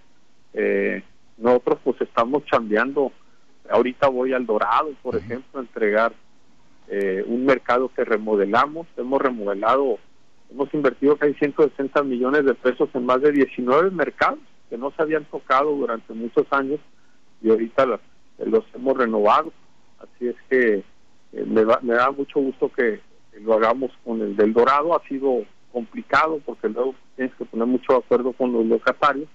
Eh, 0.53 1.03
nosotros 1.37 1.79
pues 1.83 2.01
estamos 2.01 2.43
chambeando. 2.45 3.11
Ahorita 3.69 4.07
voy 4.07 4.33
al 4.33 4.45
Dorado, 4.45 4.91
por 5.03 5.15
ejemplo, 5.15 5.59
a 5.59 5.63
entregar 5.63 6.13
eh, 6.87 7.23
un 7.27 7.45
mercado 7.45 7.91
que 7.93 8.03
remodelamos. 8.03 8.87
Hemos 8.97 9.21
remodelado 9.21 9.99
Hemos 10.49 10.73
invertido 10.73 11.17
casi 11.17 11.33
160 11.33 12.03
millones 12.03 12.45
de 12.45 12.53
pesos 12.53 12.89
en 12.93 13.05
más 13.05 13.21
de 13.21 13.31
19 13.31 13.91
mercados 13.91 14.39
que 14.69 14.77
no 14.77 14.91
se 14.91 15.01
habían 15.01 15.25
tocado 15.25 15.71
durante 15.75 16.13
muchos 16.13 16.45
años 16.51 16.79
y 17.41 17.49
ahorita 17.49 17.85
los, 17.85 17.99
hemos 18.73 18.97
renovado. 18.97 19.51
Así 19.99 20.27
es 20.27 20.35
que 20.49 20.83
eh, 21.33 21.45
me, 21.45 21.63
da 21.63 22.11
mucho 22.11 22.39
gusto 22.39 22.71
que, 22.71 23.01
lo 23.41 23.53
hagamos 23.53 23.91
con 24.03 24.19
el 24.21 24.35
del 24.35 24.53
Dorado. 24.53 24.95
Ha 24.95 25.07
sido 25.07 25.43
complicado 25.71 26.39
porque 26.43 26.69
luego 26.69 26.95
tienes 27.15 27.35
que 27.35 27.45
poner 27.45 27.67
mucho 27.67 27.95
acuerdo 27.95 28.33
con 28.33 28.51
los 28.51 28.65
locatarios. 28.65 29.27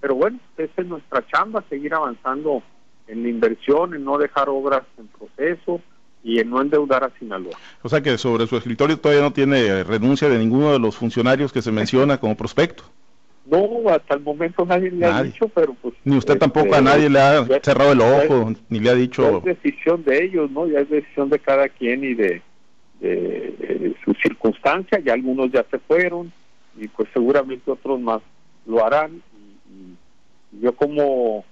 Pero 0.00 0.16
bueno, 0.16 0.38
esa 0.56 0.82
es 0.82 0.86
nuestra 0.86 1.24
chamba, 1.28 1.64
seguir 1.68 1.94
avanzando 1.94 2.62
en 3.06 3.22
la 3.22 3.28
inversión, 3.28 3.94
en 3.94 4.04
no 4.04 4.18
dejar 4.18 4.48
obras 4.48 4.82
en 4.98 5.06
proceso 5.06 5.80
y 6.24 6.40
en 6.40 6.50
no 6.50 6.60
endeudar 6.60 7.04
a 7.04 7.10
Sinaloa. 7.18 7.56
O 7.82 7.88
sea 7.88 8.00
que 8.00 8.18
sobre 8.18 8.48
su 8.48 8.56
escritorio 8.56 8.98
todavía 8.98 9.22
no 9.22 9.32
tiene 9.32 9.84
renuncia 9.84 10.28
de 10.28 10.38
ninguno 10.38 10.72
de 10.72 10.80
los 10.80 10.96
funcionarios 10.96 11.52
que 11.52 11.62
se 11.62 11.70
menciona 11.70 12.18
como 12.18 12.36
prospecto. 12.36 12.82
No, 13.46 13.88
hasta 13.90 14.14
el 14.14 14.20
momento 14.20 14.64
nadie 14.64 14.90
le 14.90 15.06
ha 15.06 15.22
dicho, 15.22 15.48
pero 15.48 15.74
pues... 15.74 15.94
Ni 16.04 16.16
usted 16.16 16.36
tampoco 16.36 16.74
a 16.74 16.78
este, 16.78 16.82
nadie 16.82 17.08
le 17.08 17.20
ha 17.20 17.44
cerrado 17.62 17.92
el 17.92 18.00
ojo, 18.00 18.52
ni 18.68 18.80
le 18.80 18.90
ha 18.90 18.94
dicho... 18.94 19.38
es 19.38 19.44
decisión 19.44 20.02
de 20.04 20.24
ellos, 20.24 20.50
¿no? 20.50 20.66
Ya 20.66 20.80
es 20.80 20.90
decisión 20.90 21.30
de 21.30 21.38
cada 21.38 21.68
quien 21.68 22.02
y 22.02 22.14
de, 22.14 22.42
de, 23.00 23.94
sus 24.04 24.16
circunstancias, 24.20 25.02
ya 25.04 25.12
algunos 25.12 25.52
ya 25.52 25.64
se 25.70 25.78
fueron 25.78 26.32
y 26.76 26.88
pues 26.88 27.08
seguramente 27.12 27.70
otros 27.70 28.00
más 28.00 28.20
lo 28.66 28.84
harán. 28.84 29.22
Y, 29.70 30.62
yo 30.62 30.74
como 30.74 31.44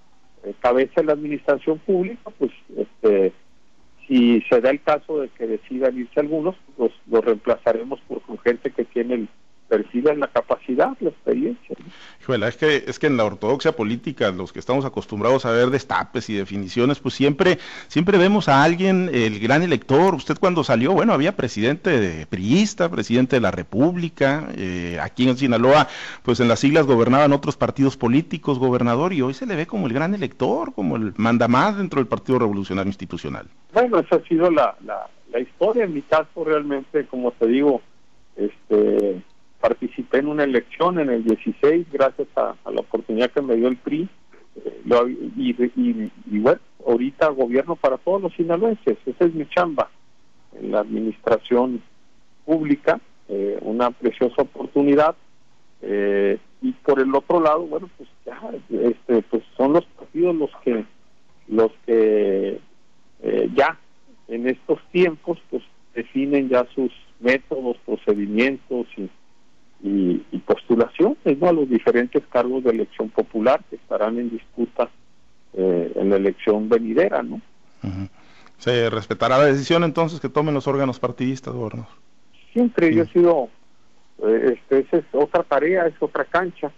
eh, 0.45 0.55
cabeza 0.61 0.95
de 0.97 1.05
la 1.05 1.13
administración 1.13 1.79
pública, 1.79 2.31
pues 2.39 2.51
este 2.77 3.33
si 4.07 4.41
se 4.43 4.61
da 4.61 4.71
el 4.71 4.83
caso 4.83 5.21
de 5.21 5.29
que 5.31 5.47
decidan 5.47 5.99
irse 5.99 6.21
algunos, 6.21 6.55
pues 6.77 6.93
los 7.11 7.25
reemplazaremos 7.25 8.01
por 8.03 8.21
gente 8.43 8.71
que 8.71 8.85
tiene 8.85 9.15
el 9.15 9.29
perciben 9.75 10.21
la 10.21 10.29
capacidad, 10.29 10.97
la 11.01 11.09
experiencia. 11.09 11.77
es 12.47 12.57
que, 12.57 12.85
es 12.87 12.99
que 13.01 13.09
en 13.09 13.17
la 13.17 13.25
ortodoxia 13.25 13.73
política, 13.73 14.31
los 14.31 14.53
que 14.53 14.61
estamos 14.61 14.85
acostumbrados 14.85 15.47
a 15.47 15.51
ver 15.51 15.71
destapes 15.71 16.31
y 16.31 16.35
definiciones, 16.35 17.01
pues 17.01 17.15
siempre, 17.15 17.59
siempre 17.89 18.17
vemos 18.17 18.49
a 18.49 18.63
alguien, 18.63 19.11
el 19.13 19.41
gran 19.41 19.63
elector. 19.63 20.15
Usted 20.15 20.37
cuando 20.39 20.63
salió, 20.63 20.93
bueno, 20.93 21.13
había 21.13 21.35
presidente 21.35 21.91
de 21.99 22.25
priista, 22.27 22.89
presidente 22.89 23.35
de 23.35 23.41
la 23.41 23.51
República, 23.51 24.49
eh, 24.57 24.99
aquí 25.03 25.29
en 25.29 25.37
Sinaloa, 25.37 25.89
pues 26.23 26.39
en 26.39 26.47
las 26.47 26.61
siglas 26.61 26.87
gobernaban 26.87 27.33
otros 27.33 27.57
partidos 27.57 27.97
políticos, 27.97 28.61
gobernador, 28.61 29.13
y 29.13 29.23
hoy 29.23 29.35
se 29.35 29.45
le 29.45 29.57
ve 29.57 29.67
como 29.67 29.89
el 29.89 29.93
gran 29.93 30.15
elector, 30.15 30.73
como 30.73 30.95
el 30.95 31.15
mandamás 31.17 31.77
dentro 31.77 31.99
del 31.99 32.07
Partido 32.07 32.39
Revolucionario 32.39 32.91
Institucional. 32.91 33.49
Bueno, 33.73 33.99
esa 33.99 34.17
ha 34.17 34.23
sido 34.29 34.53
la, 34.53 34.77
la, 34.85 35.09
la 35.33 35.41
historia, 35.41 35.83
en 35.83 35.95
mi 35.95 36.03
caso 36.03 36.45
realmente, 36.45 37.07
como 37.07 37.33
te 37.33 37.49
digo, 37.49 37.83
este 38.37 39.23
participé 39.65 40.19
en 40.19 40.27
una 40.27 40.45
elección 40.45 40.99
en 40.99 41.09
el 41.09 41.25
16 41.25 41.87
gracias 41.91 42.29
a, 42.37 42.55
la 42.71 42.81
oportunidad 42.81 43.31
que 43.31 43.41
me 43.41 43.57
dio 43.57 43.69
el 43.69 43.79
PRI 43.79 44.07
eh, 44.63 44.83
y, 45.37 46.39
bueno, 46.39 46.61
ahorita 46.87 47.29
gobierno 47.29 47.75
para 47.75 47.97
todos 47.97 48.21
los 48.21 48.35
sinaloenses, 48.35 48.99
esa 49.07 49.25
es 49.25 49.33
mi 49.33 49.49
chamba 49.49 49.89
en 50.53 50.71
la 50.71 50.81
administración 50.81 51.83
pública, 52.45 53.01
eh, 53.31 53.59
una 53.63 53.91
preciosa 53.91 54.43
oportunidad 54.43 55.17
eh, 55.81 56.37
y 56.61 56.73
por 56.73 57.01
el 57.01 57.15
otro 57.15 57.41
lado, 57.41 57.61
bueno, 57.61 57.89
pues 57.97 58.11
ya, 58.27 58.39
este, 58.69 59.23
pues 59.23 59.43
son 59.57 59.73
los 59.73 59.87
partidos 59.87 60.37
los 60.37 60.51
que 60.63 60.85
los 61.49 61.73
que 61.87 62.61
ya 63.55 63.79
en 64.29 64.47
estos 64.47 64.79
tiempos 64.93 65.39
pues 65.49 65.63
definen 65.95 66.51
ya 66.51 66.67
sus 66.75 66.93
métodos, 67.21 67.79
procedimientos 67.87 68.87
y 68.99 69.09
y, 69.85 70.39
postulaciones 70.47 71.39
¿no? 71.39 71.49
a 71.49 71.53
los 71.53 71.69
diferentes 71.69 72.23
cargos 72.31 72.65
de 72.65 72.71
elección 72.71 73.11
popular 73.11 73.63
que 73.69 73.77
estarán 73.77 74.19
en 74.19 74.31
disputa 74.31 74.89
eh, 75.53 75.93
en 75.97 76.11
la 76.11 76.17
elección 76.17 76.69
venidera. 76.69 77.23
¿no? 77.23 77.41
¿Se 78.59 78.89
respetará 78.89 79.39
la 79.39 79.45
decisión 79.45 79.85
entonces 79.85 80.21
que 80.21 80.31
tomen 80.31 80.55
los 80.55 80.67
órganos 80.67 80.99
partidistas, 80.99 81.55
gobernador? 81.55 81.89
Siempre 82.53 82.95
yo 82.95 83.03
he 83.03 83.09
sido, 83.09 83.49
eh, 84.27 84.55
este, 84.55 84.81
esa 84.81 84.97
es 84.99 85.05
otra 85.13 85.43
tarea, 85.43 85.87
es 85.87 85.95
otra 86.01 86.25
cancha. 86.25 86.73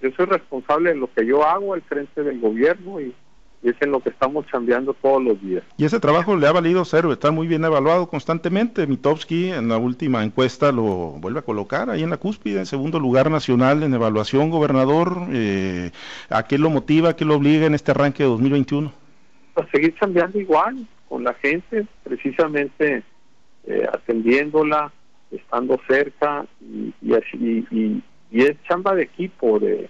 Yo 0.00 0.10
soy 0.12 0.26
responsable 0.26 0.90
de 0.90 0.96
lo 0.96 1.12
que 1.12 1.26
yo 1.26 1.44
hago 1.44 1.74
al 1.74 1.82
frente 1.82 2.22
del 2.22 2.40
gobierno 2.40 3.00
y 3.00 3.14
y 3.62 3.70
es 3.70 3.76
en 3.80 3.90
lo 3.90 4.00
que 4.00 4.10
estamos 4.10 4.46
cambiando 4.46 4.94
todos 4.94 5.22
los 5.22 5.40
días. 5.40 5.62
Y 5.76 5.84
ese 5.84 5.98
trabajo 6.00 6.36
le 6.36 6.46
ha 6.46 6.52
valido 6.52 6.84
cero, 6.84 7.12
está 7.12 7.30
muy 7.30 7.46
bien 7.46 7.64
evaluado 7.64 8.08
constantemente. 8.08 8.86
Mitowski 8.86 9.50
en 9.50 9.68
la 9.68 9.78
última 9.78 10.22
encuesta 10.22 10.72
lo 10.72 10.84
vuelve 10.84 11.40
a 11.40 11.42
colocar 11.42 11.90
ahí 11.90 12.02
en 12.02 12.10
la 12.10 12.16
cúspide, 12.16 12.58
en 12.58 12.66
segundo 12.66 13.00
lugar 13.00 13.30
nacional 13.30 13.82
en 13.82 13.94
evaluación, 13.94 14.50
gobernador. 14.50 15.26
Eh, 15.32 15.90
¿A 16.30 16.44
qué 16.44 16.58
lo 16.58 16.70
motiva, 16.70 17.16
qué 17.16 17.24
lo 17.24 17.36
obliga 17.36 17.66
en 17.66 17.74
este 17.74 17.90
arranque 17.92 18.22
de 18.22 18.28
2021? 18.28 18.92
A 19.56 19.66
seguir 19.70 19.94
cambiando 19.94 20.38
igual 20.38 20.86
con 21.08 21.24
la 21.24 21.34
gente, 21.34 21.86
precisamente 22.04 23.02
eh, 23.66 23.86
atendiéndola, 23.92 24.92
estando 25.30 25.80
cerca 25.88 26.46
y, 26.60 26.94
y, 27.02 27.66
y, 27.70 28.02
y 28.30 28.42
es 28.42 28.56
chamba 28.68 28.94
de 28.94 29.02
equipo 29.02 29.58
de 29.58 29.88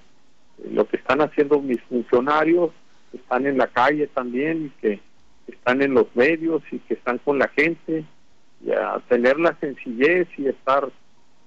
lo 0.70 0.87
que 0.88 0.96
están 0.96 1.20
haciendo 1.20 1.61
mis 1.61 1.81
funcionarios 1.83 2.70
están 3.12 3.46
en 3.46 3.58
la 3.58 3.66
calle 3.68 4.06
también 4.08 4.66
y 4.66 4.80
que 4.80 5.00
están 5.46 5.82
en 5.82 5.94
los 5.94 6.06
medios 6.14 6.62
y 6.70 6.78
que 6.80 6.94
están 6.94 7.18
con 7.18 7.38
la 7.38 7.48
gente 7.48 8.04
y 8.64 8.70
a 8.72 9.00
tener 9.08 9.38
la 9.38 9.56
sencillez 9.60 10.28
y 10.36 10.48
estar 10.48 10.88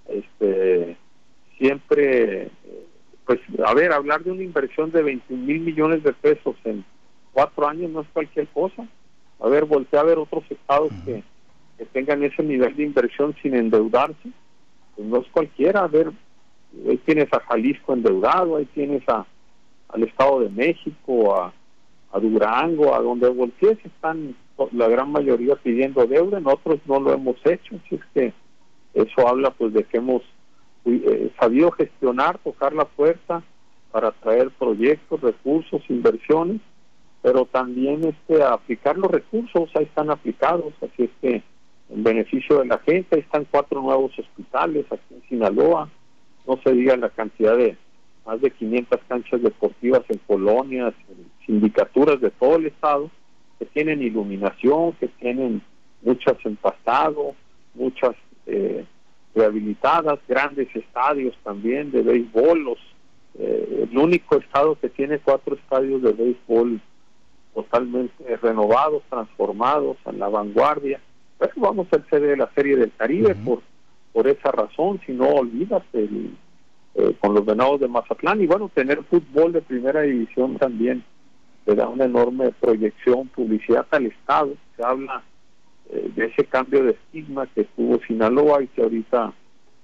este 0.07 0.97
siempre 1.57 2.49
pues 3.25 3.39
a 3.63 3.73
ver 3.73 3.91
hablar 3.91 4.23
de 4.23 4.31
una 4.31 4.43
inversión 4.43 4.91
de 4.91 5.03
21 5.03 5.45
mil 5.45 5.59
millones 5.61 6.03
de 6.03 6.13
pesos 6.13 6.55
en 6.63 6.83
cuatro 7.31 7.67
años 7.67 7.91
no 7.91 8.01
es 8.01 8.07
cualquier 8.11 8.47
cosa. 8.47 8.87
A 9.39 9.47
ver 9.47 9.65
voltea 9.65 10.01
a 10.01 10.05
ver 10.05 10.17
otros 10.17 10.43
estados 10.49 10.91
que, 11.05 11.23
que 11.77 11.85
tengan 11.85 12.23
ese 12.23 12.43
nivel 12.43 12.75
de 12.75 12.83
inversión 12.83 13.35
sin 13.41 13.55
endeudarse. 13.55 14.29
Pues 14.95 15.07
no 15.07 15.17
es 15.17 15.27
cualquiera. 15.27 15.83
A 15.83 15.87
ver 15.87 16.11
ahí 16.87 16.97
tienes 17.05 17.31
a 17.31 17.39
Jalisco 17.41 17.93
endeudado 17.93 18.57
ahí 18.57 18.65
tienes 18.73 19.07
a 19.07 19.25
al 19.89 20.03
Estado 20.03 20.41
de 20.41 20.49
México 20.49 21.35
a 22.11 22.19
Durango, 22.19 22.95
a 22.95 22.99
donde 22.99 23.29
voltees, 23.29 23.77
están 23.85 24.35
la 24.71 24.87
gran 24.87 25.11
mayoría 25.11 25.55
pidiendo 25.55 26.05
deuda, 26.05 26.39
nosotros 26.39 26.79
no 26.85 26.99
lo 26.99 27.13
hemos 27.13 27.37
hecho, 27.45 27.75
así 27.75 27.95
es 27.95 28.01
que 28.13 28.33
eso 28.93 29.27
habla 29.27 29.51
pues 29.51 29.73
de 29.73 29.83
que 29.83 29.97
hemos 29.97 30.21
eh, 30.85 31.31
sabido 31.39 31.71
gestionar, 31.71 32.37
tocar 32.39 32.73
la 32.73 32.85
puerta 32.85 33.43
para 33.91 34.11
traer 34.11 34.49
proyectos, 34.51 35.21
recursos, 35.21 35.81
inversiones, 35.89 36.61
pero 37.21 37.45
también 37.45 38.03
este 38.03 38.43
aplicar 38.43 38.97
los 38.97 39.11
recursos, 39.11 39.69
ahí 39.75 39.83
están 39.83 40.09
aplicados, 40.09 40.73
así 40.81 41.03
es 41.03 41.09
que 41.21 41.43
en 41.89 42.03
beneficio 42.03 42.59
de 42.59 42.65
la 42.65 42.77
gente, 42.79 43.15
ahí 43.15 43.21
están 43.21 43.45
cuatro 43.49 43.81
nuevos 43.81 44.17
hospitales 44.17 44.85
aquí 44.91 45.15
en 45.15 45.23
Sinaloa, 45.29 45.89
no 46.47 46.59
se 46.63 46.71
diga 46.73 46.95
la 46.97 47.09
cantidad 47.09 47.55
de 47.57 47.77
más 48.29 48.41
de 48.41 48.51
500 48.51 48.99
canchas 49.07 49.41
deportivas 49.41 50.03
en 50.07 50.19
colonias, 50.27 50.93
en 51.09 51.25
sindicaturas 51.47 52.21
de 52.21 52.29
todo 52.29 52.57
el 52.57 52.67
estado, 52.67 53.09
que 53.57 53.65
tienen 53.65 54.03
iluminación, 54.03 54.93
que 54.99 55.07
tienen 55.07 55.63
muchas 56.03 56.37
empastado, 56.45 57.33
muchas 57.73 58.11
eh, 58.45 58.85
rehabilitadas, 59.33 60.19
grandes 60.27 60.67
estadios 60.75 61.35
también 61.43 61.91
de 61.91 62.03
béisbol, 62.03 62.63
los, 62.65 62.77
eh, 63.39 63.87
el 63.89 63.97
único 63.97 64.35
estado 64.37 64.77
que 64.79 64.89
tiene 64.89 65.17
cuatro 65.17 65.55
estadios 65.55 66.03
de 66.03 66.13
béisbol 66.13 66.79
totalmente 67.55 68.37
renovados, 68.37 69.01
transformados, 69.09 69.97
en 70.05 70.19
la 70.19 70.29
vanguardia. 70.29 71.01
Pero 71.39 71.53
vamos 71.55 71.87
a 71.91 72.09
ser 72.11 72.21
de 72.21 72.37
la 72.37 72.49
Serie 72.53 72.77
del 72.77 72.91
Caribe 72.95 73.33
por, 73.33 73.63
por 74.13 74.27
esa 74.27 74.51
razón, 74.51 75.01
si 75.03 75.13
no 75.13 75.29
olvídate 75.29 76.03
el, 76.03 76.35
eh, 76.99 77.15
con 77.19 77.33
los 77.33 77.45
venados 77.45 77.79
de 77.79 77.87
Mazatlán. 77.87 78.41
Y 78.41 78.47
bueno, 78.47 78.69
tener 78.73 79.01
fútbol 79.03 79.53
de 79.53 79.61
primera 79.61 80.01
división 80.01 80.57
también 80.57 81.03
le 81.65 81.75
da 81.75 81.87
una 81.87 82.05
enorme 82.05 82.51
proyección, 82.59 83.27
publicidad 83.29 83.85
al 83.91 84.07
Estado, 84.07 84.53
se 84.75 84.83
habla 84.83 85.23
eh, 85.89 86.11
de 86.13 86.25
ese 86.25 86.43
cambio 86.45 86.83
de 86.83 86.91
estigma 86.91 87.47
que 87.47 87.63
tuvo 87.63 87.99
Sinaloa 88.05 88.63
y 88.63 88.67
que 88.67 88.81
ahorita 88.81 89.33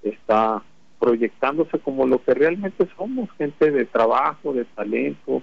está 0.03 0.61
proyectándose 0.99 1.79
como 1.79 2.05
lo 2.05 2.21
que 2.21 2.33
realmente 2.33 2.87
somos, 2.97 3.29
gente 3.37 3.71
de 3.71 3.85
trabajo, 3.85 4.51
de 4.51 4.65
talento, 4.65 5.41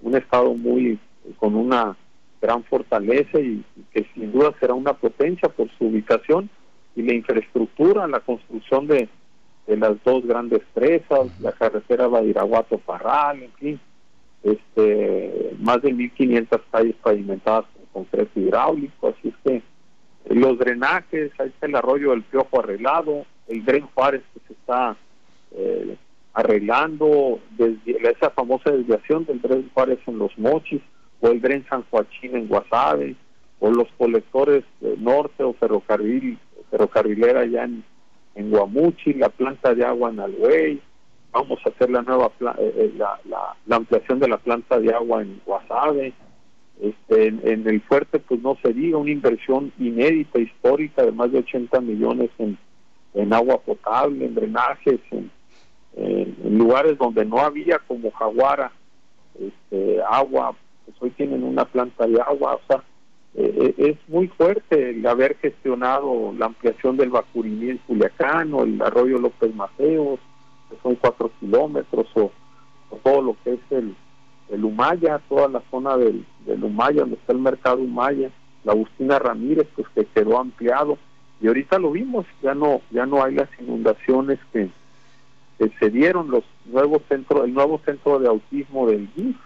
un 0.00 0.16
Estado 0.16 0.54
muy 0.54 0.98
con 1.36 1.54
una 1.54 1.96
gran 2.40 2.64
fortaleza 2.64 3.38
y 3.38 3.64
que 3.92 4.06
sin 4.14 4.32
duda 4.32 4.52
será 4.58 4.74
una 4.74 4.94
potencia 4.94 5.48
por 5.48 5.70
su 5.78 5.86
ubicación 5.86 6.50
y 6.96 7.02
la 7.02 7.14
infraestructura, 7.14 8.08
la 8.08 8.20
construcción 8.20 8.88
de 8.88 9.08
de 9.66 9.76
las 9.76 10.02
dos 10.04 10.24
grandes 10.26 10.60
presas, 10.74 11.28
la 11.40 11.52
carretera 11.52 12.08
Badiraguato-Parral, 12.08 13.42
en 13.42 13.52
fin, 13.52 13.80
este, 14.42 15.54
más 15.58 15.80
de 15.82 15.94
1.500 15.94 16.60
calles 16.70 16.96
pavimentadas 17.02 17.66
con 17.74 18.04
concreto 18.04 18.40
hidráulico, 18.40 19.08
así 19.08 19.28
es 19.28 19.34
que 19.44 19.56
eh, 19.56 20.34
los 20.34 20.58
drenajes, 20.58 21.30
ahí 21.38 21.48
está 21.48 21.66
el 21.66 21.76
arroyo 21.76 22.10
del 22.10 22.22
Piojo 22.22 22.60
arreglado, 22.60 23.24
el 23.48 23.64
Dren 23.64 23.86
Juárez 23.94 24.22
que 24.34 24.40
se 24.48 24.52
está 24.54 24.96
eh, 25.52 25.96
arreglando, 26.34 27.38
desde 27.56 28.10
esa 28.10 28.30
famosa 28.30 28.70
desviación 28.70 29.24
del 29.26 29.40
Dren 29.40 29.70
Juárez 29.72 30.00
en 30.06 30.18
Los 30.18 30.36
Mochis, 30.38 30.82
o 31.20 31.28
el 31.28 31.40
Dren 31.40 31.64
San 31.68 31.84
Joaquín 31.90 32.34
en 32.34 32.48
Guasave, 32.48 33.14
o 33.60 33.70
los 33.70 33.86
colectores 33.96 34.64
norte 34.98 35.44
o 35.44 35.52
ferrocarril, 35.52 36.36
ferrocarrilera 36.70 37.44
ya 37.46 37.64
en 37.64 37.84
en 38.34 38.50
Guamuchi, 38.50 39.14
la 39.14 39.28
planta 39.28 39.74
de 39.74 39.84
agua 39.84 40.10
en 40.10 40.20
Alhuey, 40.20 40.80
vamos 41.32 41.58
a 41.64 41.70
hacer 41.70 41.90
la 41.90 42.02
nueva 42.02 42.30
eh, 42.58 42.74
eh, 42.76 42.94
la, 42.96 43.76
ampliación 43.76 44.20
de 44.20 44.28
la 44.28 44.38
planta 44.38 44.78
de 44.78 44.94
agua 44.94 45.22
en 45.22 45.40
Guasave, 45.44 46.12
Este, 46.80 47.28
en, 47.28 47.66
el 47.66 47.80
fuerte, 47.82 48.18
pues 48.18 48.40
no 48.42 48.56
se 48.62 48.72
diga, 48.72 48.98
una 48.98 49.10
inversión 49.10 49.72
inédita, 49.78 50.38
histórica, 50.40 51.04
de 51.04 51.12
más 51.12 51.30
de 51.30 51.38
80 51.38 51.80
millones 51.80 52.30
en, 52.38 52.58
en 53.14 53.32
agua 53.32 53.58
potable, 53.60 54.24
en 54.24 54.34
drenajes, 54.34 55.00
en, 55.10 55.30
en, 55.96 56.58
lugares 56.58 56.98
donde 56.98 57.24
no 57.24 57.38
había, 57.38 57.78
como 57.86 58.10
Jaguara, 58.10 58.72
este, 59.38 60.02
agua, 60.02 60.54
pues 60.84 60.96
hoy 61.00 61.10
tienen 61.10 61.44
una 61.44 61.64
planta 61.64 62.06
de 62.06 62.20
agua, 62.20 62.54
o 62.54 62.60
sea, 62.66 62.82
eh, 63.34 63.54
eh, 63.56 63.74
es 63.78 64.08
muy 64.08 64.28
fuerte 64.28 64.90
el 64.90 65.06
haber 65.06 65.36
gestionado 65.38 66.34
la 66.36 66.46
ampliación 66.46 66.96
del 66.96 67.10
Bacurimí 67.10 67.70
en 67.70 67.78
Culiacán 67.78 68.52
o 68.52 68.64
el 68.64 68.80
arroyo 68.82 69.18
López 69.18 69.54
Mateos, 69.54 70.20
que 70.68 70.76
son 70.82 70.96
cuatro 70.96 71.30
kilómetros, 71.40 72.06
o, 72.14 72.30
todo 73.02 73.22
lo 73.22 73.36
que 73.42 73.54
es 73.54 73.60
el, 73.70 73.94
el 74.50 74.64
Humaya, 74.64 75.18
toda 75.28 75.48
la 75.48 75.62
zona 75.70 75.96
del, 75.96 76.26
del 76.44 76.62
Humaya, 76.62 77.00
donde 77.00 77.16
está 77.16 77.32
el 77.32 77.38
mercado 77.38 77.78
Humaya, 77.78 78.30
la 78.64 78.72
Agustina 78.72 79.18
Ramírez, 79.18 79.66
pues 79.74 79.88
que 79.94 80.04
quedó 80.04 80.38
ampliado, 80.38 80.98
y 81.40 81.48
ahorita 81.48 81.78
lo 81.78 81.90
vimos, 81.90 82.26
ya 82.42 82.54
no, 82.54 82.82
ya 82.90 83.06
no 83.06 83.24
hay 83.24 83.34
las 83.34 83.48
inundaciones 83.58 84.38
que, 84.52 84.68
que 85.58 85.70
se 85.80 85.90
dieron 85.90 86.30
los 86.30 86.44
nuevos 86.66 87.02
centros, 87.08 87.44
el 87.44 87.54
nuevo 87.54 87.80
centro 87.84 88.18
de 88.18 88.28
autismo 88.28 88.86
del 88.86 89.08
GIF. 89.08 89.36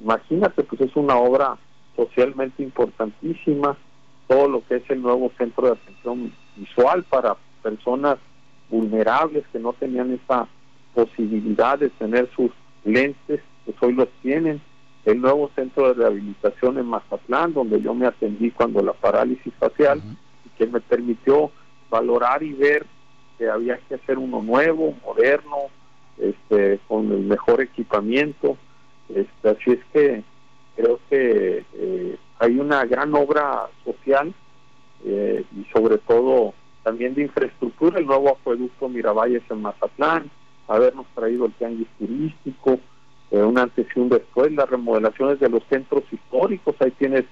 Imagínate, 0.00 0.62
pues 0.62 0.80
es 0.80 0.96
una 0.96 1.16
obra 1.16 1.58
socialmente 1.96 2.62
importantísima, 2.62 3.76
todo 4.28 4.48
lo 4.48 4.66
que 4.66 4.76
es 4.76 4.90
el 4.90 5.02
nuevo 5.02 5.32
centro 5.38 5.66
de 5.66 5.72
atención 5.72 6.32
visual 6.56 7.04
para 7.04 7.36
personas 7.62 8.18
vulnerables 8.70 9.44
que 9.52 9.58
no 9.58 9.72
tenían 9.72 10.12
esa 10.12 10.46
posibilidad 10.94 11.78
de 11.78 11.90
tener 11.90 12.28
sus 12.34 12.50
lentes, 12.84 13.40
pues 13.64 13.76
hoy 13.80 13.92
los 13.92 14.08
tienen. 14.22 14.60
El 15.04 15.20
nuevo 15.20 15.50
centro 15.54 15.88
de 15.88 15.94
rehabilitación 15.94 16.78
en 16.78 16.86
Mazatlán, 16.86 17.52
donde 17.52 17.80
yo 17.80 17.94
me 17.94 18.06
atendí 18.06 18.50
cuando 18.50 18.82
la 18.82 18.92
parálisis 18.92 19.54
facial, 19.54 20.02
y 20.44 20.48
que 20.58 20.66
me 20.66 20.80
permitió 20.80 21.52
valorar 21.88 22.42
y 22.42 22.52
ver 22.52 22.84
que 23.38 23.48
había 23.48 23.78
que 23.88 23.94
hacer 23.94 24.18
uno 24.18 24.42
nuevo, 24.42 24.94
moderno, 25.04 25.56
este, 26.18 26.80
con 26.88 27.12
el 27.12 27.20
mejor 27.20 27.60
equipamiento. 27.60 28.56
Este, 29.08 29.48
así 29.48 29.70
es 29.72 29.84
que 29.92 30.24
creo 30.76 31.00
que 31.08 31.64
eh, 31.74 32.16
hay 32.38 32.58
una 32.58 32.84
gran 32.84 33.14
obra 33.14 33.68
social 33.84 34.32
eh, 35.04 35.44
y 35.56 35.64
sobre 35.72 35.98
todo 35.98 36.54
también 36.82 37.14
de 37.14 37.22
infraestructura, 37.22 37.98
el 37.98 38.06
nuevo 38.06 38.30
acueducto 38.30 38.88
Miravalles 38.88 39.42
en 39.50 39.62
Mazatlán, 39.62 40.30
habernos 40.68 41.06
traído 41.14 41.46
el 41.46 41.52
tianguis 41.54 41.88
turístico, 41.98 42.78
eh, 43.32 43.42
un 43.42 43.58
antes 43.58 43.86
y 43.94 43.98
un 43.98 44.08
después, 44.08 44.52
las 44.52 44.70
remodelaciones 44.70 45.40
de 45.40 45.48
los 45.48 45.64
centros 45.64 46.04
históricos, 46.12 46.76
ahí 46.78 46.92
tienes 46.92 47.24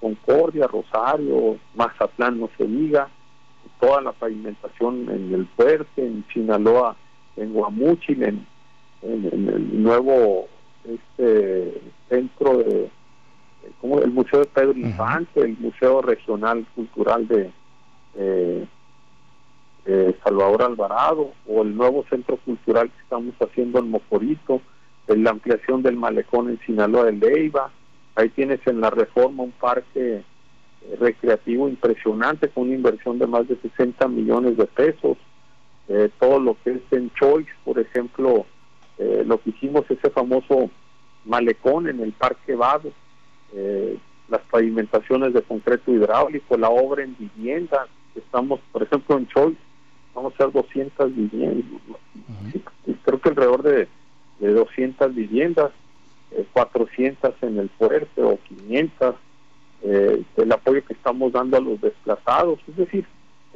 Concordia, 0.00 0.66
Rosario, 0.66 1.58
Mazatlán, 1.74 2.40
no 2.40 2.48
se 2.56 2.64
diga, 2.64 3.08
toda 3.80 4.00
la 4.00 4.12
pavimentación 4.12 5.10
en 5.10 5.34
el 5.34 5.46
fuerte, 5.48 6.06
en 6.06 6.24
Sinaloa, 6.32 6.96
en 7.36 7.52
Guamúchil, 7.52 8.22
en, 8.22 8.46
en 9.02 9.48
el 9.48 9.82
nuevo 9.82 10.48
este 10.84 11.80
centro 12.14 12.58
de 12.58 12.90
como 13.80 13.98
el 14.00 14.10
Museo 14.10 14.40
de 14.40 14.46
Pedro 14.46 14.78
Infante, 14.78 15.40
el 15.40 15.56
Museo 15.58 16.02
Regional 16.02 16.66
Cultural 16.74 17.26
de 17.26 17.50
Salvador 20.22 20.62
Alvarado 20.62 21.32
o 21.46 21.62
el 21.62 21.74
nuevo 21.74 22.04
centro 22.10 22.36
cultural 22.38 22.90
que 22.90 23.02
estamos 23.02 23.34
haciendo 23.40 23.78
en 23.78 23.90
Mocorito, 23.90 24.60
la 25.06 25.30
ampliación 25.30 25.82
del 25.82 25.96
malecón 25.96 26.50
en 26.50 26.60
Sinaloa 26.60 27.04
de 27.04 27.12
Leiva, 27.12 27.70
ahí 28.16 28.28
tienes 28.30 28.60
en 28.66 28.80
la 28.80 28.90
reforma 28.90 29.42
un 29.42 29.52
parque 29.52 30.22
recreativo 30.98 31.68
impresionante 31.68 32.48
con 32.48 32.64
una 32.64 32.74
inversión 32.74 33.18
de 33.18 33.26
más 33.26 33.48
de 33.48 33.56
60 33.56 34.06
millones 34.08 34.56
de 34.56 34.66
pesos, 34.66 35.16
eh, 35.88 36.10
todo 36.18 36.38
lo 36.38 36.56
que 36.62 36.72
es 36.72 36.82
en 36.90 37.10
Choice, 37.14 37.50
por 37.64 37.78
ejemplo, 37.78 38.46
eh, 38.98 39.22
lo 39.26 39.38
que 39.40 39.50
hicimos 39.50 39.84
ese 39.90 40.10
famoso 40.10 40.70
malecón 41.24 41.88
en 41.88 42.00
el 42.00 42.12
Parque 42.12 42.54
Vado, 42.54 42.92
eh, 43.54 43.98
las 44.28 44.40
pavimentaciones 44.42 45.32
de 45.32 45.42
concreto 45.42 45.92
hidráulico, 45.92 46.56
la 46.56 46.70
obra 46.70 47.04
en 47.04 47.16
viviendas, 47.18 47.88
estamos, 48.14 48.60
por 48.72 48.82
ejemplo, 48.82 49.18
en 49.18 49.26
Choice, 49.28 49.58
vamos 50.14 50.32
a 50.32 50.36
hacer 50.36 50.52
200 50.52 51.14
viviendas, 51.14 51.64
creo 53.04 53.20
que 53.20 53.28
alrededor 53.28 53.62
de, 53.62 53.88
de 54.40 54.52
200 54.52 55.14
viviendas, 55.14 55.72
400 56.52 57.30
eh, 57.30 57.36
en 57.42 57.58
el 57.58 57.68
fuerte 57.70 58.22
o 58.22 58.38
500, 58.48 59.14
eh, 59.82 60.22
el 60.36 60.52
apoyo 60.52 60.84
que 60.84 60.94
estamos 60.94 61.32
dando 61.32 61.56
a 61.56 61.60
los 61.60 61.80
desplazados, 61.80 62.58
es 62.68 62.76
decir, 62.76 63.06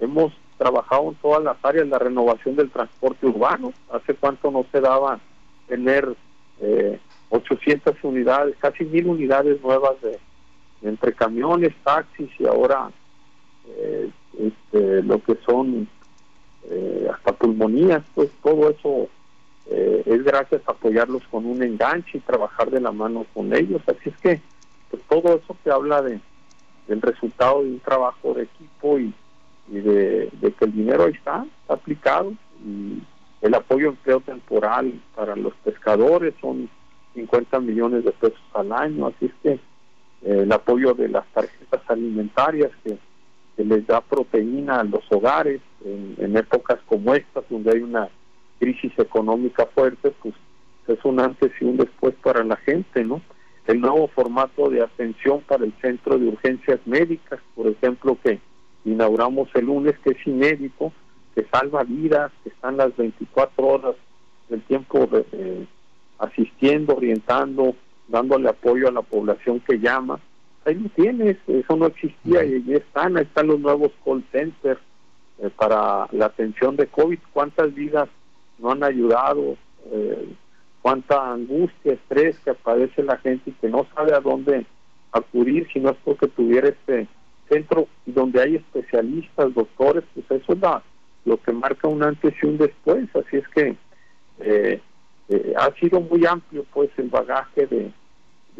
hemos 0.01 0.33
trabajado 0.59 1.09
en 1.09 1.15
todas 1.17 1.43
las 1.43 1.57
áreas, 1.63 1.89
la 1.89 1.99
renovación 1.99 2.57
del 2.57 2.71
transporte 2.71 3.27
urbano, 3.27 3.73
hace 3.91 4.15
cuánto 4.15 4.51
no 4.51 4.67
se 4.71 4.81
daba 4.81 5.21
tener 5.69 6.15
eh, 6.61 6.99
800 7.31 7.97
unidades, 8.03 8.57
casi 8.59 8.85
mil 8.85 9.07
unidades 9.07 9.61
nuevas 9.63 10.01
de, 10.01 10.19
entre 10.83 11.13
camiones, 11.13 11.75
taxis 11.85 12.31
y 12.39 12.47
ahora 12.47 12.91
eh, 13.67 14.11
este, 14.39 15.03
lo 15.03 15.23
que 15.23 15.37
son 15.45 15.89
eh, 16.71 17.09
hasta 17.13 17.33
pulmonías, 17.33 18.03
pues 18.15 18.31
todo 18.43 18.71
eso 18.71 19.09
eh, 19.71 20.03
es 20.07 20.25
gracias 20.25 20.63
a 20.67 20.73
apoyarlos 20.73 21.23
con 21.31 21.47
un 21.47 21.63
enganche 21.63 22.19
y 22.19 22.21
trabajar 22.21 22.71
de 22.71 22.81
la 22.81 22.93
mano 22.93 23.27
con 23.35 23.55
ellos. 23.55 23.83
Así 23.87 24.11
es 24.11 24.17
que 24.19 24.41
pues 24.91 25.03
todo 25.09 25.37
eso 25.37 25.57
que 25.63 25.71
habla 25.71 26.03
de 26.03 26.21
del 26.89 27.03
resultado 27.03 27.63
de 27.63 27.69
un 27.69 27.81
trabajo 27.81 28.33
de 28.35 28.45
equipo 28.45 28.99
y, 28.99 29.13
de, 29.69 30.31
de, 30.33 30.53
que 30.53 30.65
el 30.65 30.73
dinero 30.73 31.05
ahí 31.05 31.13
está, 31.13 31.45
está 31.61 31.75
aplicado 31.75 32.33
y 32.65 33.03
el 33.43 33.55
apoyo 33.55 33.91
empleo 33.91 34.21
temporal 34.21 34.99
para 35.15 35.37
los 35.37 35.53
pescadores 35.57 36.35
son 36.41 36.71
50 37.19 37.61
millones 37.61 38.05
de 38.05 38.13
pesos 38.13 38.41
al 38.55 38.73
año, 38.73 39.09
así 39.09 39.27
es 39.27 39.33
que 39.43 39.51
eh, 39.51 40.43
el 40.43 40.53
apoyo 40.53 40.95
de 40.95 41.09
las 41.09 41.27
tarjetas 41.33 41.81
alimentarias 41.89 42.71
que, 42.85 42.97
les 43.57 43.85
da 43.89 44.01
proteína 44.01 44.79
a 44.79 44.85
los 44.85 45.03
hogares 45.11 45.61
en, 45.85 46.37
épocas 46.37 46.79
como 46.87 47.13
estas, 47.13 47.43
donde 47.51 47.73
hay 47.73 47.83
una 47.83 48.09
crisis 48.61 48.93
económica 48.97 49.67
fuerte, 49.75 50.13
pues 50.23 50.33
es 50.87 51.05
un 51.05 51.19
antes 51.19 51.51
y 51.61 51.65
un 51.65 51.77
después 51.77 52.15
para 52.23 52.45
la 52.45 52.55
gente, 52.55 53.03
¿no? 53.03 53.21
El 53.67 53.81
nuevo 53.81 54.07
formato 54.07 54.71
de 54.71 54.81
atención 54.81 55.41
para 55.41 55.65
el 55.65 55.73
centro 55.83 56.17
de 56.17 56.29
urgencias 56.29 56.79
médicas, 56.87 57.41
por 57.57 57.67
ejemplo, 57.67 58.17
que 58.23 58.39
inauguramos 58.85 59.49
el 59.55 59.65
lunes, 59.65 59.99
que 60.05 60.11
es 60.11 60.25
inédito, 60.25 60.93
que 61.35 61.45
salva 61.53 61.83
vidas, 61.83 62.31
que 62.45 62.51
están 62.51 62.77
las 62.77 62.97
24 62.97 63.67
horas 63.67 63.97
del 64.49 64.63
tiempo 64.63 65.05
de, 65.07 65.27
eh, 65.33 65.67
asistiendo, 66.19 66.97
orientando, 66.97 67.75
dándole 68.09 68.49
apoyo 68.49 68.89
a 68.89 68.93
la 68.93 69.03
población 69.03 69.61
que 69.61 69.79
llama. 69.79 70.21
Ahí 70.65 70.75
lo 70.75 70.89
tienes, 70.91 71.37
eso 71.47 71.77
no 71.77 71.87
existía 71.87 72.45
y 72.45 72.55
ahí 72.55 72.75
están, 72.75 73.17
ahí 73.17 73.25
están 73.25 73.47
los 73.47 73.61
nuevos 73.61 73.93
call 74.05 74.25
centers 74.33 74.81
eh, 75.39 75.51
para 75.57 76.09
la 76.13 76.27
atención 76.27 76.77
de 76.77 76.87
COVID. 76.87 77.19
¿Cuántas 77.33 77.75
vidas 77.75 78.09
no 78.59 78.73
han 78.73 78.83
ayudado? 78.83 79.57
Eh, 79.91 80.29
¿Cuánta 80.83 81.33
angustia, 81.33 81.95
estrés 81.95 82.39
que 82.41 82.55
padece 82.55 83.03
la 83.03 83.17
gente 83.19 83.51
y 83.51 83.53
que 83.55 83.69
no 83.69 83.87
sabe 83.95 84.15
a 84.15 84.21
dónde 84.21 84.67
acudir 85.13 85.67
si 85.73 85.81
no 85.81 85.91
es 85.91 85.97
porque 86.05 86.29
tuviera 86.29 86.69
este 86.69 87.09
centro 87.49 87.89
donde 88.07 88.43
hay 88.43 88.57
especialistas, 88.57 89.55
doctores, 89.55 90.05
pues 90.15 90.43
eso 90.43 90.53
es 90.53 90.59
lo 91.25 91.43
que 91.43 91.53
marca 91.53 91.89
un 91.89 92.03
antes 92.03 92.35
y 92.43 92.47
un 92.47 92.59
después. 92.59 93.05
Así 93.15 93.37
es 93.37 93.49
que 93.49 93.77
eh, 94.41 94.81
eh, 95.29 95.55
ha 95.57 95.71
sido 95.75 96.01
muy 96.01 96.25
amplio 96.27 96.65
pues 96.73 96.91
el 96.97 97.09
bagaje 97.09 97.67
de, 97.67 97.93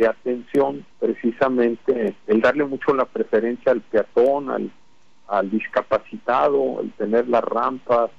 atención 0.07 0.87
precisamente 1.01 2.15
el 2.29 2.41
darle 2.41 2.65
mucho 2.65 2.95
la 2.95 3.05
preferencia 3.05 3.73
al 3.73 3.81
peatón 3.81 4.49
al, 4.49 5.51
discapacitado 5.51 6.81
el 6.81 6.93
tener 6.93 7.27
las 7.29 7.43
rampas 7.43 8.11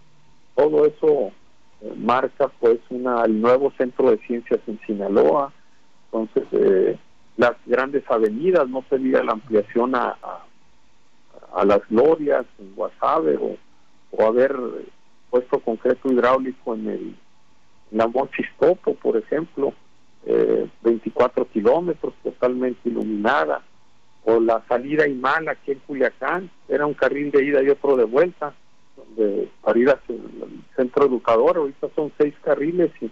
todo 0.56 0.86
eso 0.86 1.32
eh, 1.82 1.94
marca 1.98 2.52
pues 2.60 2.80
una 2.90 3.24
el 3.24 3.40
nuevo 3.40 3.72
centro 3.78 4.12
de 4.12 4.18
ciencias 4.20 4.60
en 4.68 4.80
Sinaloa. 4.86 5.54
Entonces 6.06 6.44
eh, 6.52 6.98
las 7.38 7.54
grandes 7.66 8.04
avenidas 8.10 8.68
no 8.68 8.84
se 8.90 8.98
diga 8.98 9.24
la 9.24 9.34
ampliación 9.34 9.96
a, 9.96 10.18
a, 11.54 11.66
las 11.66 11.80
glorias 11.90 12.46
en 12.58 12.76
Guasave 12.76 13.40
o 14.12 14.26
haber 14.26 14.56
puesto 15.30 15.60
concreto 15.60 16.12
hidráulico 16.12 16.76
en 16.76 16.90
el 16.90 17.16
la 17.92 18.08
Monchistopo, 18.08 18.94
por 18.96 19.18
ejemplo, 19.18 19.74
eh, 20.26 20.68
24 20.82 21.46
kilómetros 21.50 22.14
totalmente 22.24 22.90
iluminada, 22.90 23.62
o 24.26 24.40
la 24.40 24.64
salida 24.68 25.08
Imala 25.08 25.54
aquí 25.54 25.72
en 25.72 25.80
Culiacán, 25.80 26.50
era 26.68 26.86
un 26.86 26.94
carril 26.94 27.32
de 27.32 27.46
ida 27.46 27.64
y 27.64 27.70
otro 27.70 27.96
de 27.96 28.04
vuelta, 28.04 28.54
donde 28.96 29.50
para 29.62 29.80
ir 29.80 29.90
hacia 29.90 30.16
el 30.16 30.64
centro 30.76 31.06
educador, 31.06 31.58
ahorita 31.58 31.88
son 31.96 32.12
seis 32.18 32.34
carriles 32.44 32.92
y, 33.02 33.10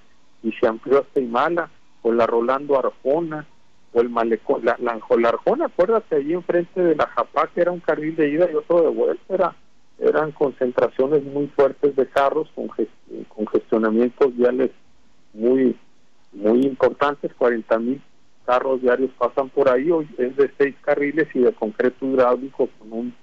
se 0.60 0.68
amplió 0.68 1.00
hasta 1.00 1.20
Imala, 1.20 1.70
o 2.04 2.12
la 2.12 2.26
Rolando 2.26 2.78
Arjona, 2.78 3.46
o 3.94 4.02
el 4.02 4.10
malecón, 4.10 4.64
la, 4.64 4.78
la 4.80 4.94
Anjolarjón, 4.94 5.62
acuérdate, 5.62 6.16
allí 6.16 6.34
enfrente 6.34 6.82
de 6.82 6.96
la 6.96 7.08
Japá, 7.08 7.50
que 7.54 7.62
era 7.62 7.72
un 7.72 7.80
carril 7.80 8.16
de 8.16 8.30
ida 8.30 8.50
y 8.52 8.56
otro 8.56 8.82
de 8.82 8.90
vuelta, 8.90 9.34
era, 9.34 9.56
eran 10.00 10.32
concentraciones 10.32 11.24
muy 11.24 11.48
fuertes 11.48 11.96
de 11.96 12.06
carros 12.08 12.50
con, 12.54 12.68
con 12.68 13.48
gestionamientos 13.48 14.36
viales 14.36 14.72
muy, 15.34 15.76
muy 16.34 16.62
importantes, 16.62 17.34
40 17.34 17.80
mil 17.80 18.02
carros 18.46 18.82
diarios 18.82 19.12
pasan 19.18 19.50
por 19.50 19.70
ahí, 19.70 19.92
hoy 19.92 20.08
es 20.18 20.36
de 20.38 20.50
seis 20.58 20.74
carriles 20.82 21.28
y 21.34 21.40
de 21.40 21.52
concreto 21.54 22.06
hidráulico 22.06 22.70
con 22.80 22.94
un 22.94 23.14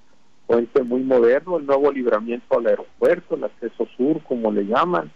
puente 0.47 0.83
muy 0.83 1.03
moderno, 1.03 1.57
el 1.57 1.65
nuevo 1.65 1.91
libramiento 1.91 2.59
al 2.59 2.67
aeropuerto, 2.67 3.35
el 3.35 3.45
acceso 3.45 3.87
sur, 3.97 4.23
como 4.25 4.53
le 4.53 4.67
llaman, 4.67 5.11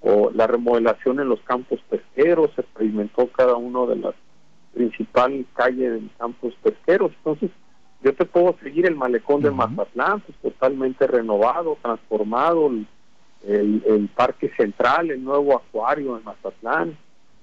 o 0.00 0.30
la 0.34 0.48
remodelación 0.48 1.20
en 1.20 1.28
los 1.28 1.40
campos 1.42 1.78
pesqueros, 1.88 2.50
se 2.56 2.62
experimentó 2.62 3.28
cada 3.28 3.54
uno 3.54 3.86
de 3.86 3.96
las 3.96 4.14
principales 4.74 5.46
calles 5.54 6.02
de 6.02 6.08
campos 6.18 6.52
pesqueros. 6.62 7.12
Entonces, 7.18 7.50
yo 8.04 8.14
te 8.14 8.26
puedo 8.26 8.54
seguir 8.62 8.86
el 8.86 8.96
malecón 8.96 9.40
de 9.40 9.50
Mazatlán, 9.50 10.20
pues, 10.20 10.36
totalmente 10.42 11.06
renovado, 11.06 11.78
transformado, 11.80 12.70
el, 13.46 13.82
el, 13.86 14.08
parque 14.14 14.50
central, 14.58 15.10
el 15.10 15.24
nuevo 15.24 15.56
acuario 15.56 16.18
en 16.18 16.24
Mazatlán, 16.24 16.98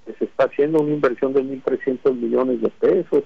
que 0.06 0.13
se 0.13 0.26
está 0.26 0.45
haciendo 0.45 0.80
una 0.80 0.93
inversión 0.93 1.34
de 1.34 1.43
1.300 1.43 2.13
millones 2.13 2.62
de 2.62 2.69
pesos. 2.69 3.24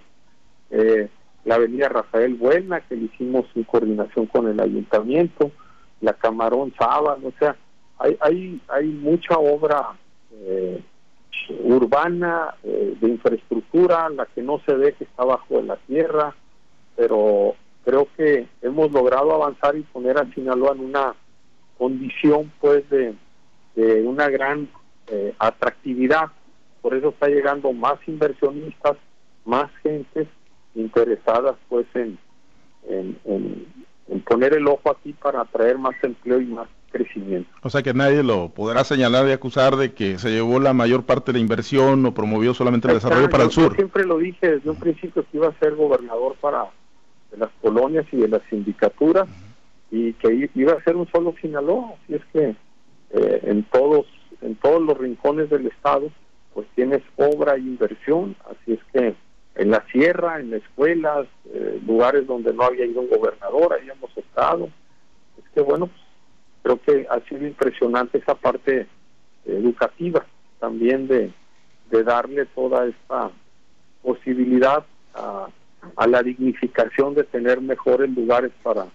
Eh, 0.71 1.09
la 1.43 1.55
avenida 1.55 1.89
Rafael 1.89 2.35
Buena, 2.35 2.79
que 2.79 2.95
le 2.95 3.05
hicimos 3.05 3.45
en 3.53 3.65
coordinación 3.65 4.27
con 4.27 4.47
el 4.47 4.59
ayuntamiento, 4.59 5.51
la 5.99 6.13
Camarón 6.13 6.73
Sábado, 6.79 7.19
o 7.23 7.33
sea, 7.37 7.55
hay, 7.99 8.17
hay, 8.21 8.61
hay 8.69 8.87
mucha 8.87 9.37
obra 9.37 9.91
eh, 10.31 10.81
urbana, 11.63 12.55
eh, 12.63 12.95
de 12.99 13.09
infraestructura, 13.09 14.09
la 14.09 14.25
que 14.25 14.41
no 14.41 14.61
se 14.65 14.73
ve 14.73 14.93
que 14.93 15.03
está 15.03 15.25
bajo 15.25 15.57
de 15.57 15.63
la 15.63 15.75
tierra, 15.87 16.33
pero 16.95 17.55
creo 17.83 18.07
que 18.17 18.47
hemos 18.61 18.91
logrado 18.91 19.33
avanzar 19.33 19.75
y 19.77 19.81
poner 19.81 20.17
a 20.17 20.31
Sinaloa 20.33 20.73
en 20.73 20.79
una 20.81 21.15
condición 21.77 22.51
pues 22.59 22.89
de, 22.89 23.13
de 23.75 24.01
una 24.03 24.29
gran 24.29 24.67
eh, 25.07 25.35
atractividad, 25.37 26.31
por 26.81 26.95
eso 26.95 27.09
está 27.09 27.27
llegando 27.27 27.71
más 27.73 27.95
inversionistas, 28.07 28.97
más 29.45 29.69
gentes 29.83 30.27
interesadas 30.73 31.55
pues 31.69 31.85
en, 31.93 32.17
en, 32.87 33.65
poner 34.27 34.53
el 34.53 34.67
ojo 34.67 34.91
aquí 34.91 35.13
para 35.13 35.41
atraer 35.41 35.77
más 35.77 35.95
empleo 36.03 36.41
y 36.41 36.45
más 36.45 36.67
crecimiento. 36.91 37.49
O 37.61 37.69
sea 37.69 37.83
que 37.83 37.93
nadie 37.93 38.23
lo 38.23 38.49
podrá 38.49 38.83
señalar 38.83 39.27
y 39.27 39.31
acusar 39.31 39.75
de 39.75 39.93
que 39.93 40.17
se 40.17 40.31
llevó 40.31 40.59
la 40.59 40.73
mayor 40.73 41.03
parte 41.03 41.31
de 41.31 41.37
la 41.37 41.41
inversión 41.41 42.05
o 42.05 42.13
promovió 42.13 42.53
solamente 42.53 42.87
el 42.87 42.95
desarrollo 42.95 43.29
para 43.29 43.43
el 43.43 43.51
sur. 43.51 43.69
Yo 43.69 43.75
siempre 43.75 44.05
lo 44.05 44.17
dije 44.17 44.55
desde 44.55 44.69
un 44.69 44.77
principio 44.77 45.23
que 45.23 45.37
iba 45.37 45.47
a 45.47 45.59
ser 45.59 45.75
gobernador 45.75 46.35
para 46.41 46.65
de 47.35 47.45
las 47.45 47.51
colonias 47.61 48.05
y 48.11 48.17
de 48.17 48.27
las 48.27 48.41
sindicaturas 48.49 49.27
y 49.91 50.13
que 50.13 50.49
iba 50.55 50.73
a 50.73 50.83
ser 50.83 50.95
un 50.95 51.07
solo 51.11 51.35
Sinaloa. 51.41 51.93
Así 52.03 52.15
es 52.15 52.25
que 52.33 52.55
eh, 53.11 53.39
en 53.43 53.63
todos 53.63 54.05
en 54.41 54.55
todos 54.55 54.81
los 54.81 54.97
rincones 54.97 55.49
del 55.49 55.67
estado 55.67 56.09
pues 56.53 56.67
tienes 56.75 57.01
obra 57.17 57.55
e 57.55 57.59
inversión. 57.59 58.35
Así 58.45 58.73
es 58.73 58.79
que 58.93 59.15
en 59.55 59.71
la 59.71 59.85
sierra, 59.91 60.39
en 60.39 60.53
escuelas, 60.53 61.27
eh, 61.53 61.81
lugares 61.85 62.27
donde 62.27 62.53
no 62.53 62.63
había 62.63 62.85
ido 62.85 63.01
un 63.01 63.09
gobernador, 63.09 63.73
ahí 63.73 63.89
hemos 63.89 64.17
estado. 64.17 64.69
Es 65.37 65.49
que 65.53 65.61
bueno, 65.61 65.87
pues, 65.87 66.01
creo 66.63 66.81
que 66.81 67.07
ha 67.09 67.19
sido 67.27 67.45
impresionante 67.45 68.17
esa 68.17 68.35
parte 68.35 68.87
educativa 69.45 70.25
también 70.59 71.07
de, 71.07 71.31
de 71.91 72.03
darle 72.03 72.45
toda 72.47 72.87
esta 72.87 73.31
posibilidad 74.01 74.83
a, 75.13 75.47
a, 75.95 76.07
la 76.07 76.23
dignificación 76.23 77.15
de 77.15 77.23
tener 77.23 77.61
mejores 77.61 78.09
lugares 78.09 78.51
para, 78.63 78.87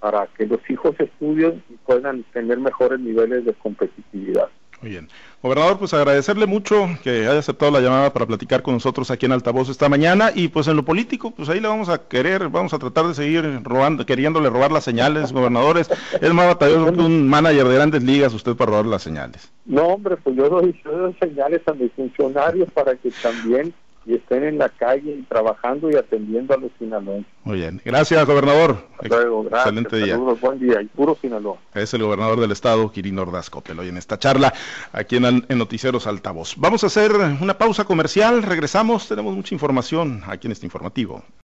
para 0.00 0.26
que 0.28 0.46
los 0.46 0.60
hijos 0.68 0.94
estudien 0.98 1.62
y 1.68 1.74
puedan 1.86 2.22
tener 2.32 2.58
mejores 2.58 3.00
niveles 3.00 3.44
de 3.44 3.54
competitividad. 3.54 4.48
Muy 4.82 4.90
bien. 4.90 5.08
Gobernador, 5.42 5.78
pues 5.78 5.94
agradecerle 5.94 6.46
mucho 6.46 6.88
que 7.02 7.26
haya 7.28 7.38
aceptado 7.38 7.70
la 7.70 7.80
llamada 7.80 8.12
para 8.12 8.26
platicar 8.26 8.62
con 8.62 8.74
nosotros 8.74 9.10
aquí 9.10 9.26
en 9.26 9.32
Altavoz 9.32 9.68
esta 9.68 9.88
mañana 9.88 10.32
y 10.34 10.48
pues 10.48 10.66
en 10.68 10.76
lo 10.76 10.84
político, 10.84 11.30
pues 11.30 11.48
ahí 11.48 11.60
le 11.60 11.68
vamos 11.68 11.88
a 11.88 12.08
querer, 12.08 12.48
vamos 12.48 12.74
a 12.74 12.78
tratar 12.78 13.06
de 13.06 13.14
seguir 13.14 13.44
robando, 13.62 14.04
queriéndole 14.04 14.50
robar 14.50 14.72
las 14.72 14.84
señales, 14.84 15.32
gobernadores. 15.32 15.88
Es 16.20 16.32
más 16.34 16.46
batalloso 16.46 16.92
que 16.92 17.00
un 17.00 17.28
manager 17.28 17.68
de 17.68 17.74
grandes 17.74 18.02
ligas 18.02 18.34
usted 18.34 18.54
para 18.54 18.72
robar 18.72 18.86
las 18.86 19.02
señales. 19.02 19.50
No, 19.64 19.84
hombre, 19.84 20.16
pues 20.16 20.36
yo 20.36 20.48
doy, 20.48 20.78
yo 20.84 20.90
doy 20.90 21.14
señales 21.20 21.62
a 21.66 21.72
mis 21.72 21.92
funcionarios 21.92 22.70
para 22.72 22.96
que 22.96 23.10
también 23.22 23.72
y 24.06 24.14
estén 24.14 24.44
en 24.44 24.58
la 24.58 24.68
calle 24.68 25.16
y 25.18 25.22
trabajando 25.22 25.90
y 25.90 25.96
atendiendo 25.96 26.54
a 26.54 26.56
los 26.58 26.70
sinaloenses. 26.78 27.30
Muy 27.44 27.58
bien. 27.58 27.80
Gracias, 27.84 28.24
gobernador. 28.24 28.76
Luego, 29.02 29.44
gracias. 29.44 29.66
Excelente 29.66 29.96
día. 29.96 30.16
buen 30.16 30.58
día. 30.58 30.80
Y 30.80 30.86
puro 30.86 31.16
Sinaloa. 31.20 31.58
Es 31.74 31.92
el 31.94 32.02
gobernador 32.02 32.40
del 32.40 32.52
estado, 32.52 32.90
Quirino 32.92 33.22
Ordaz 33.22 33.50
Coppel, 33.50 33.78
hoy 33.78 33.88
en 33.88 33.96
esta 33.96 34.18
charla 34.18 34.54
aquí 34.92 35.16
en, 35.16 35.44
en 35.48 35.58
Noticieros 35.58 36.06
Altavoz. 36.06 36.54
Vamos 36.56 36.84
a 36.84 36.86
hacer 36.86 37.12
una 37.40 37.58
pausa 37.58 37.84
comercial. 37.84 38.42
Regresamos. 38.42 39.08
Tenemos 39.08 39.34
mucha 39.34 39.54
información 39.54 40.22
aquí 40.26 40.46
en 40.46 40.52
este 40.52 40.66
informativo. 40.66 41.22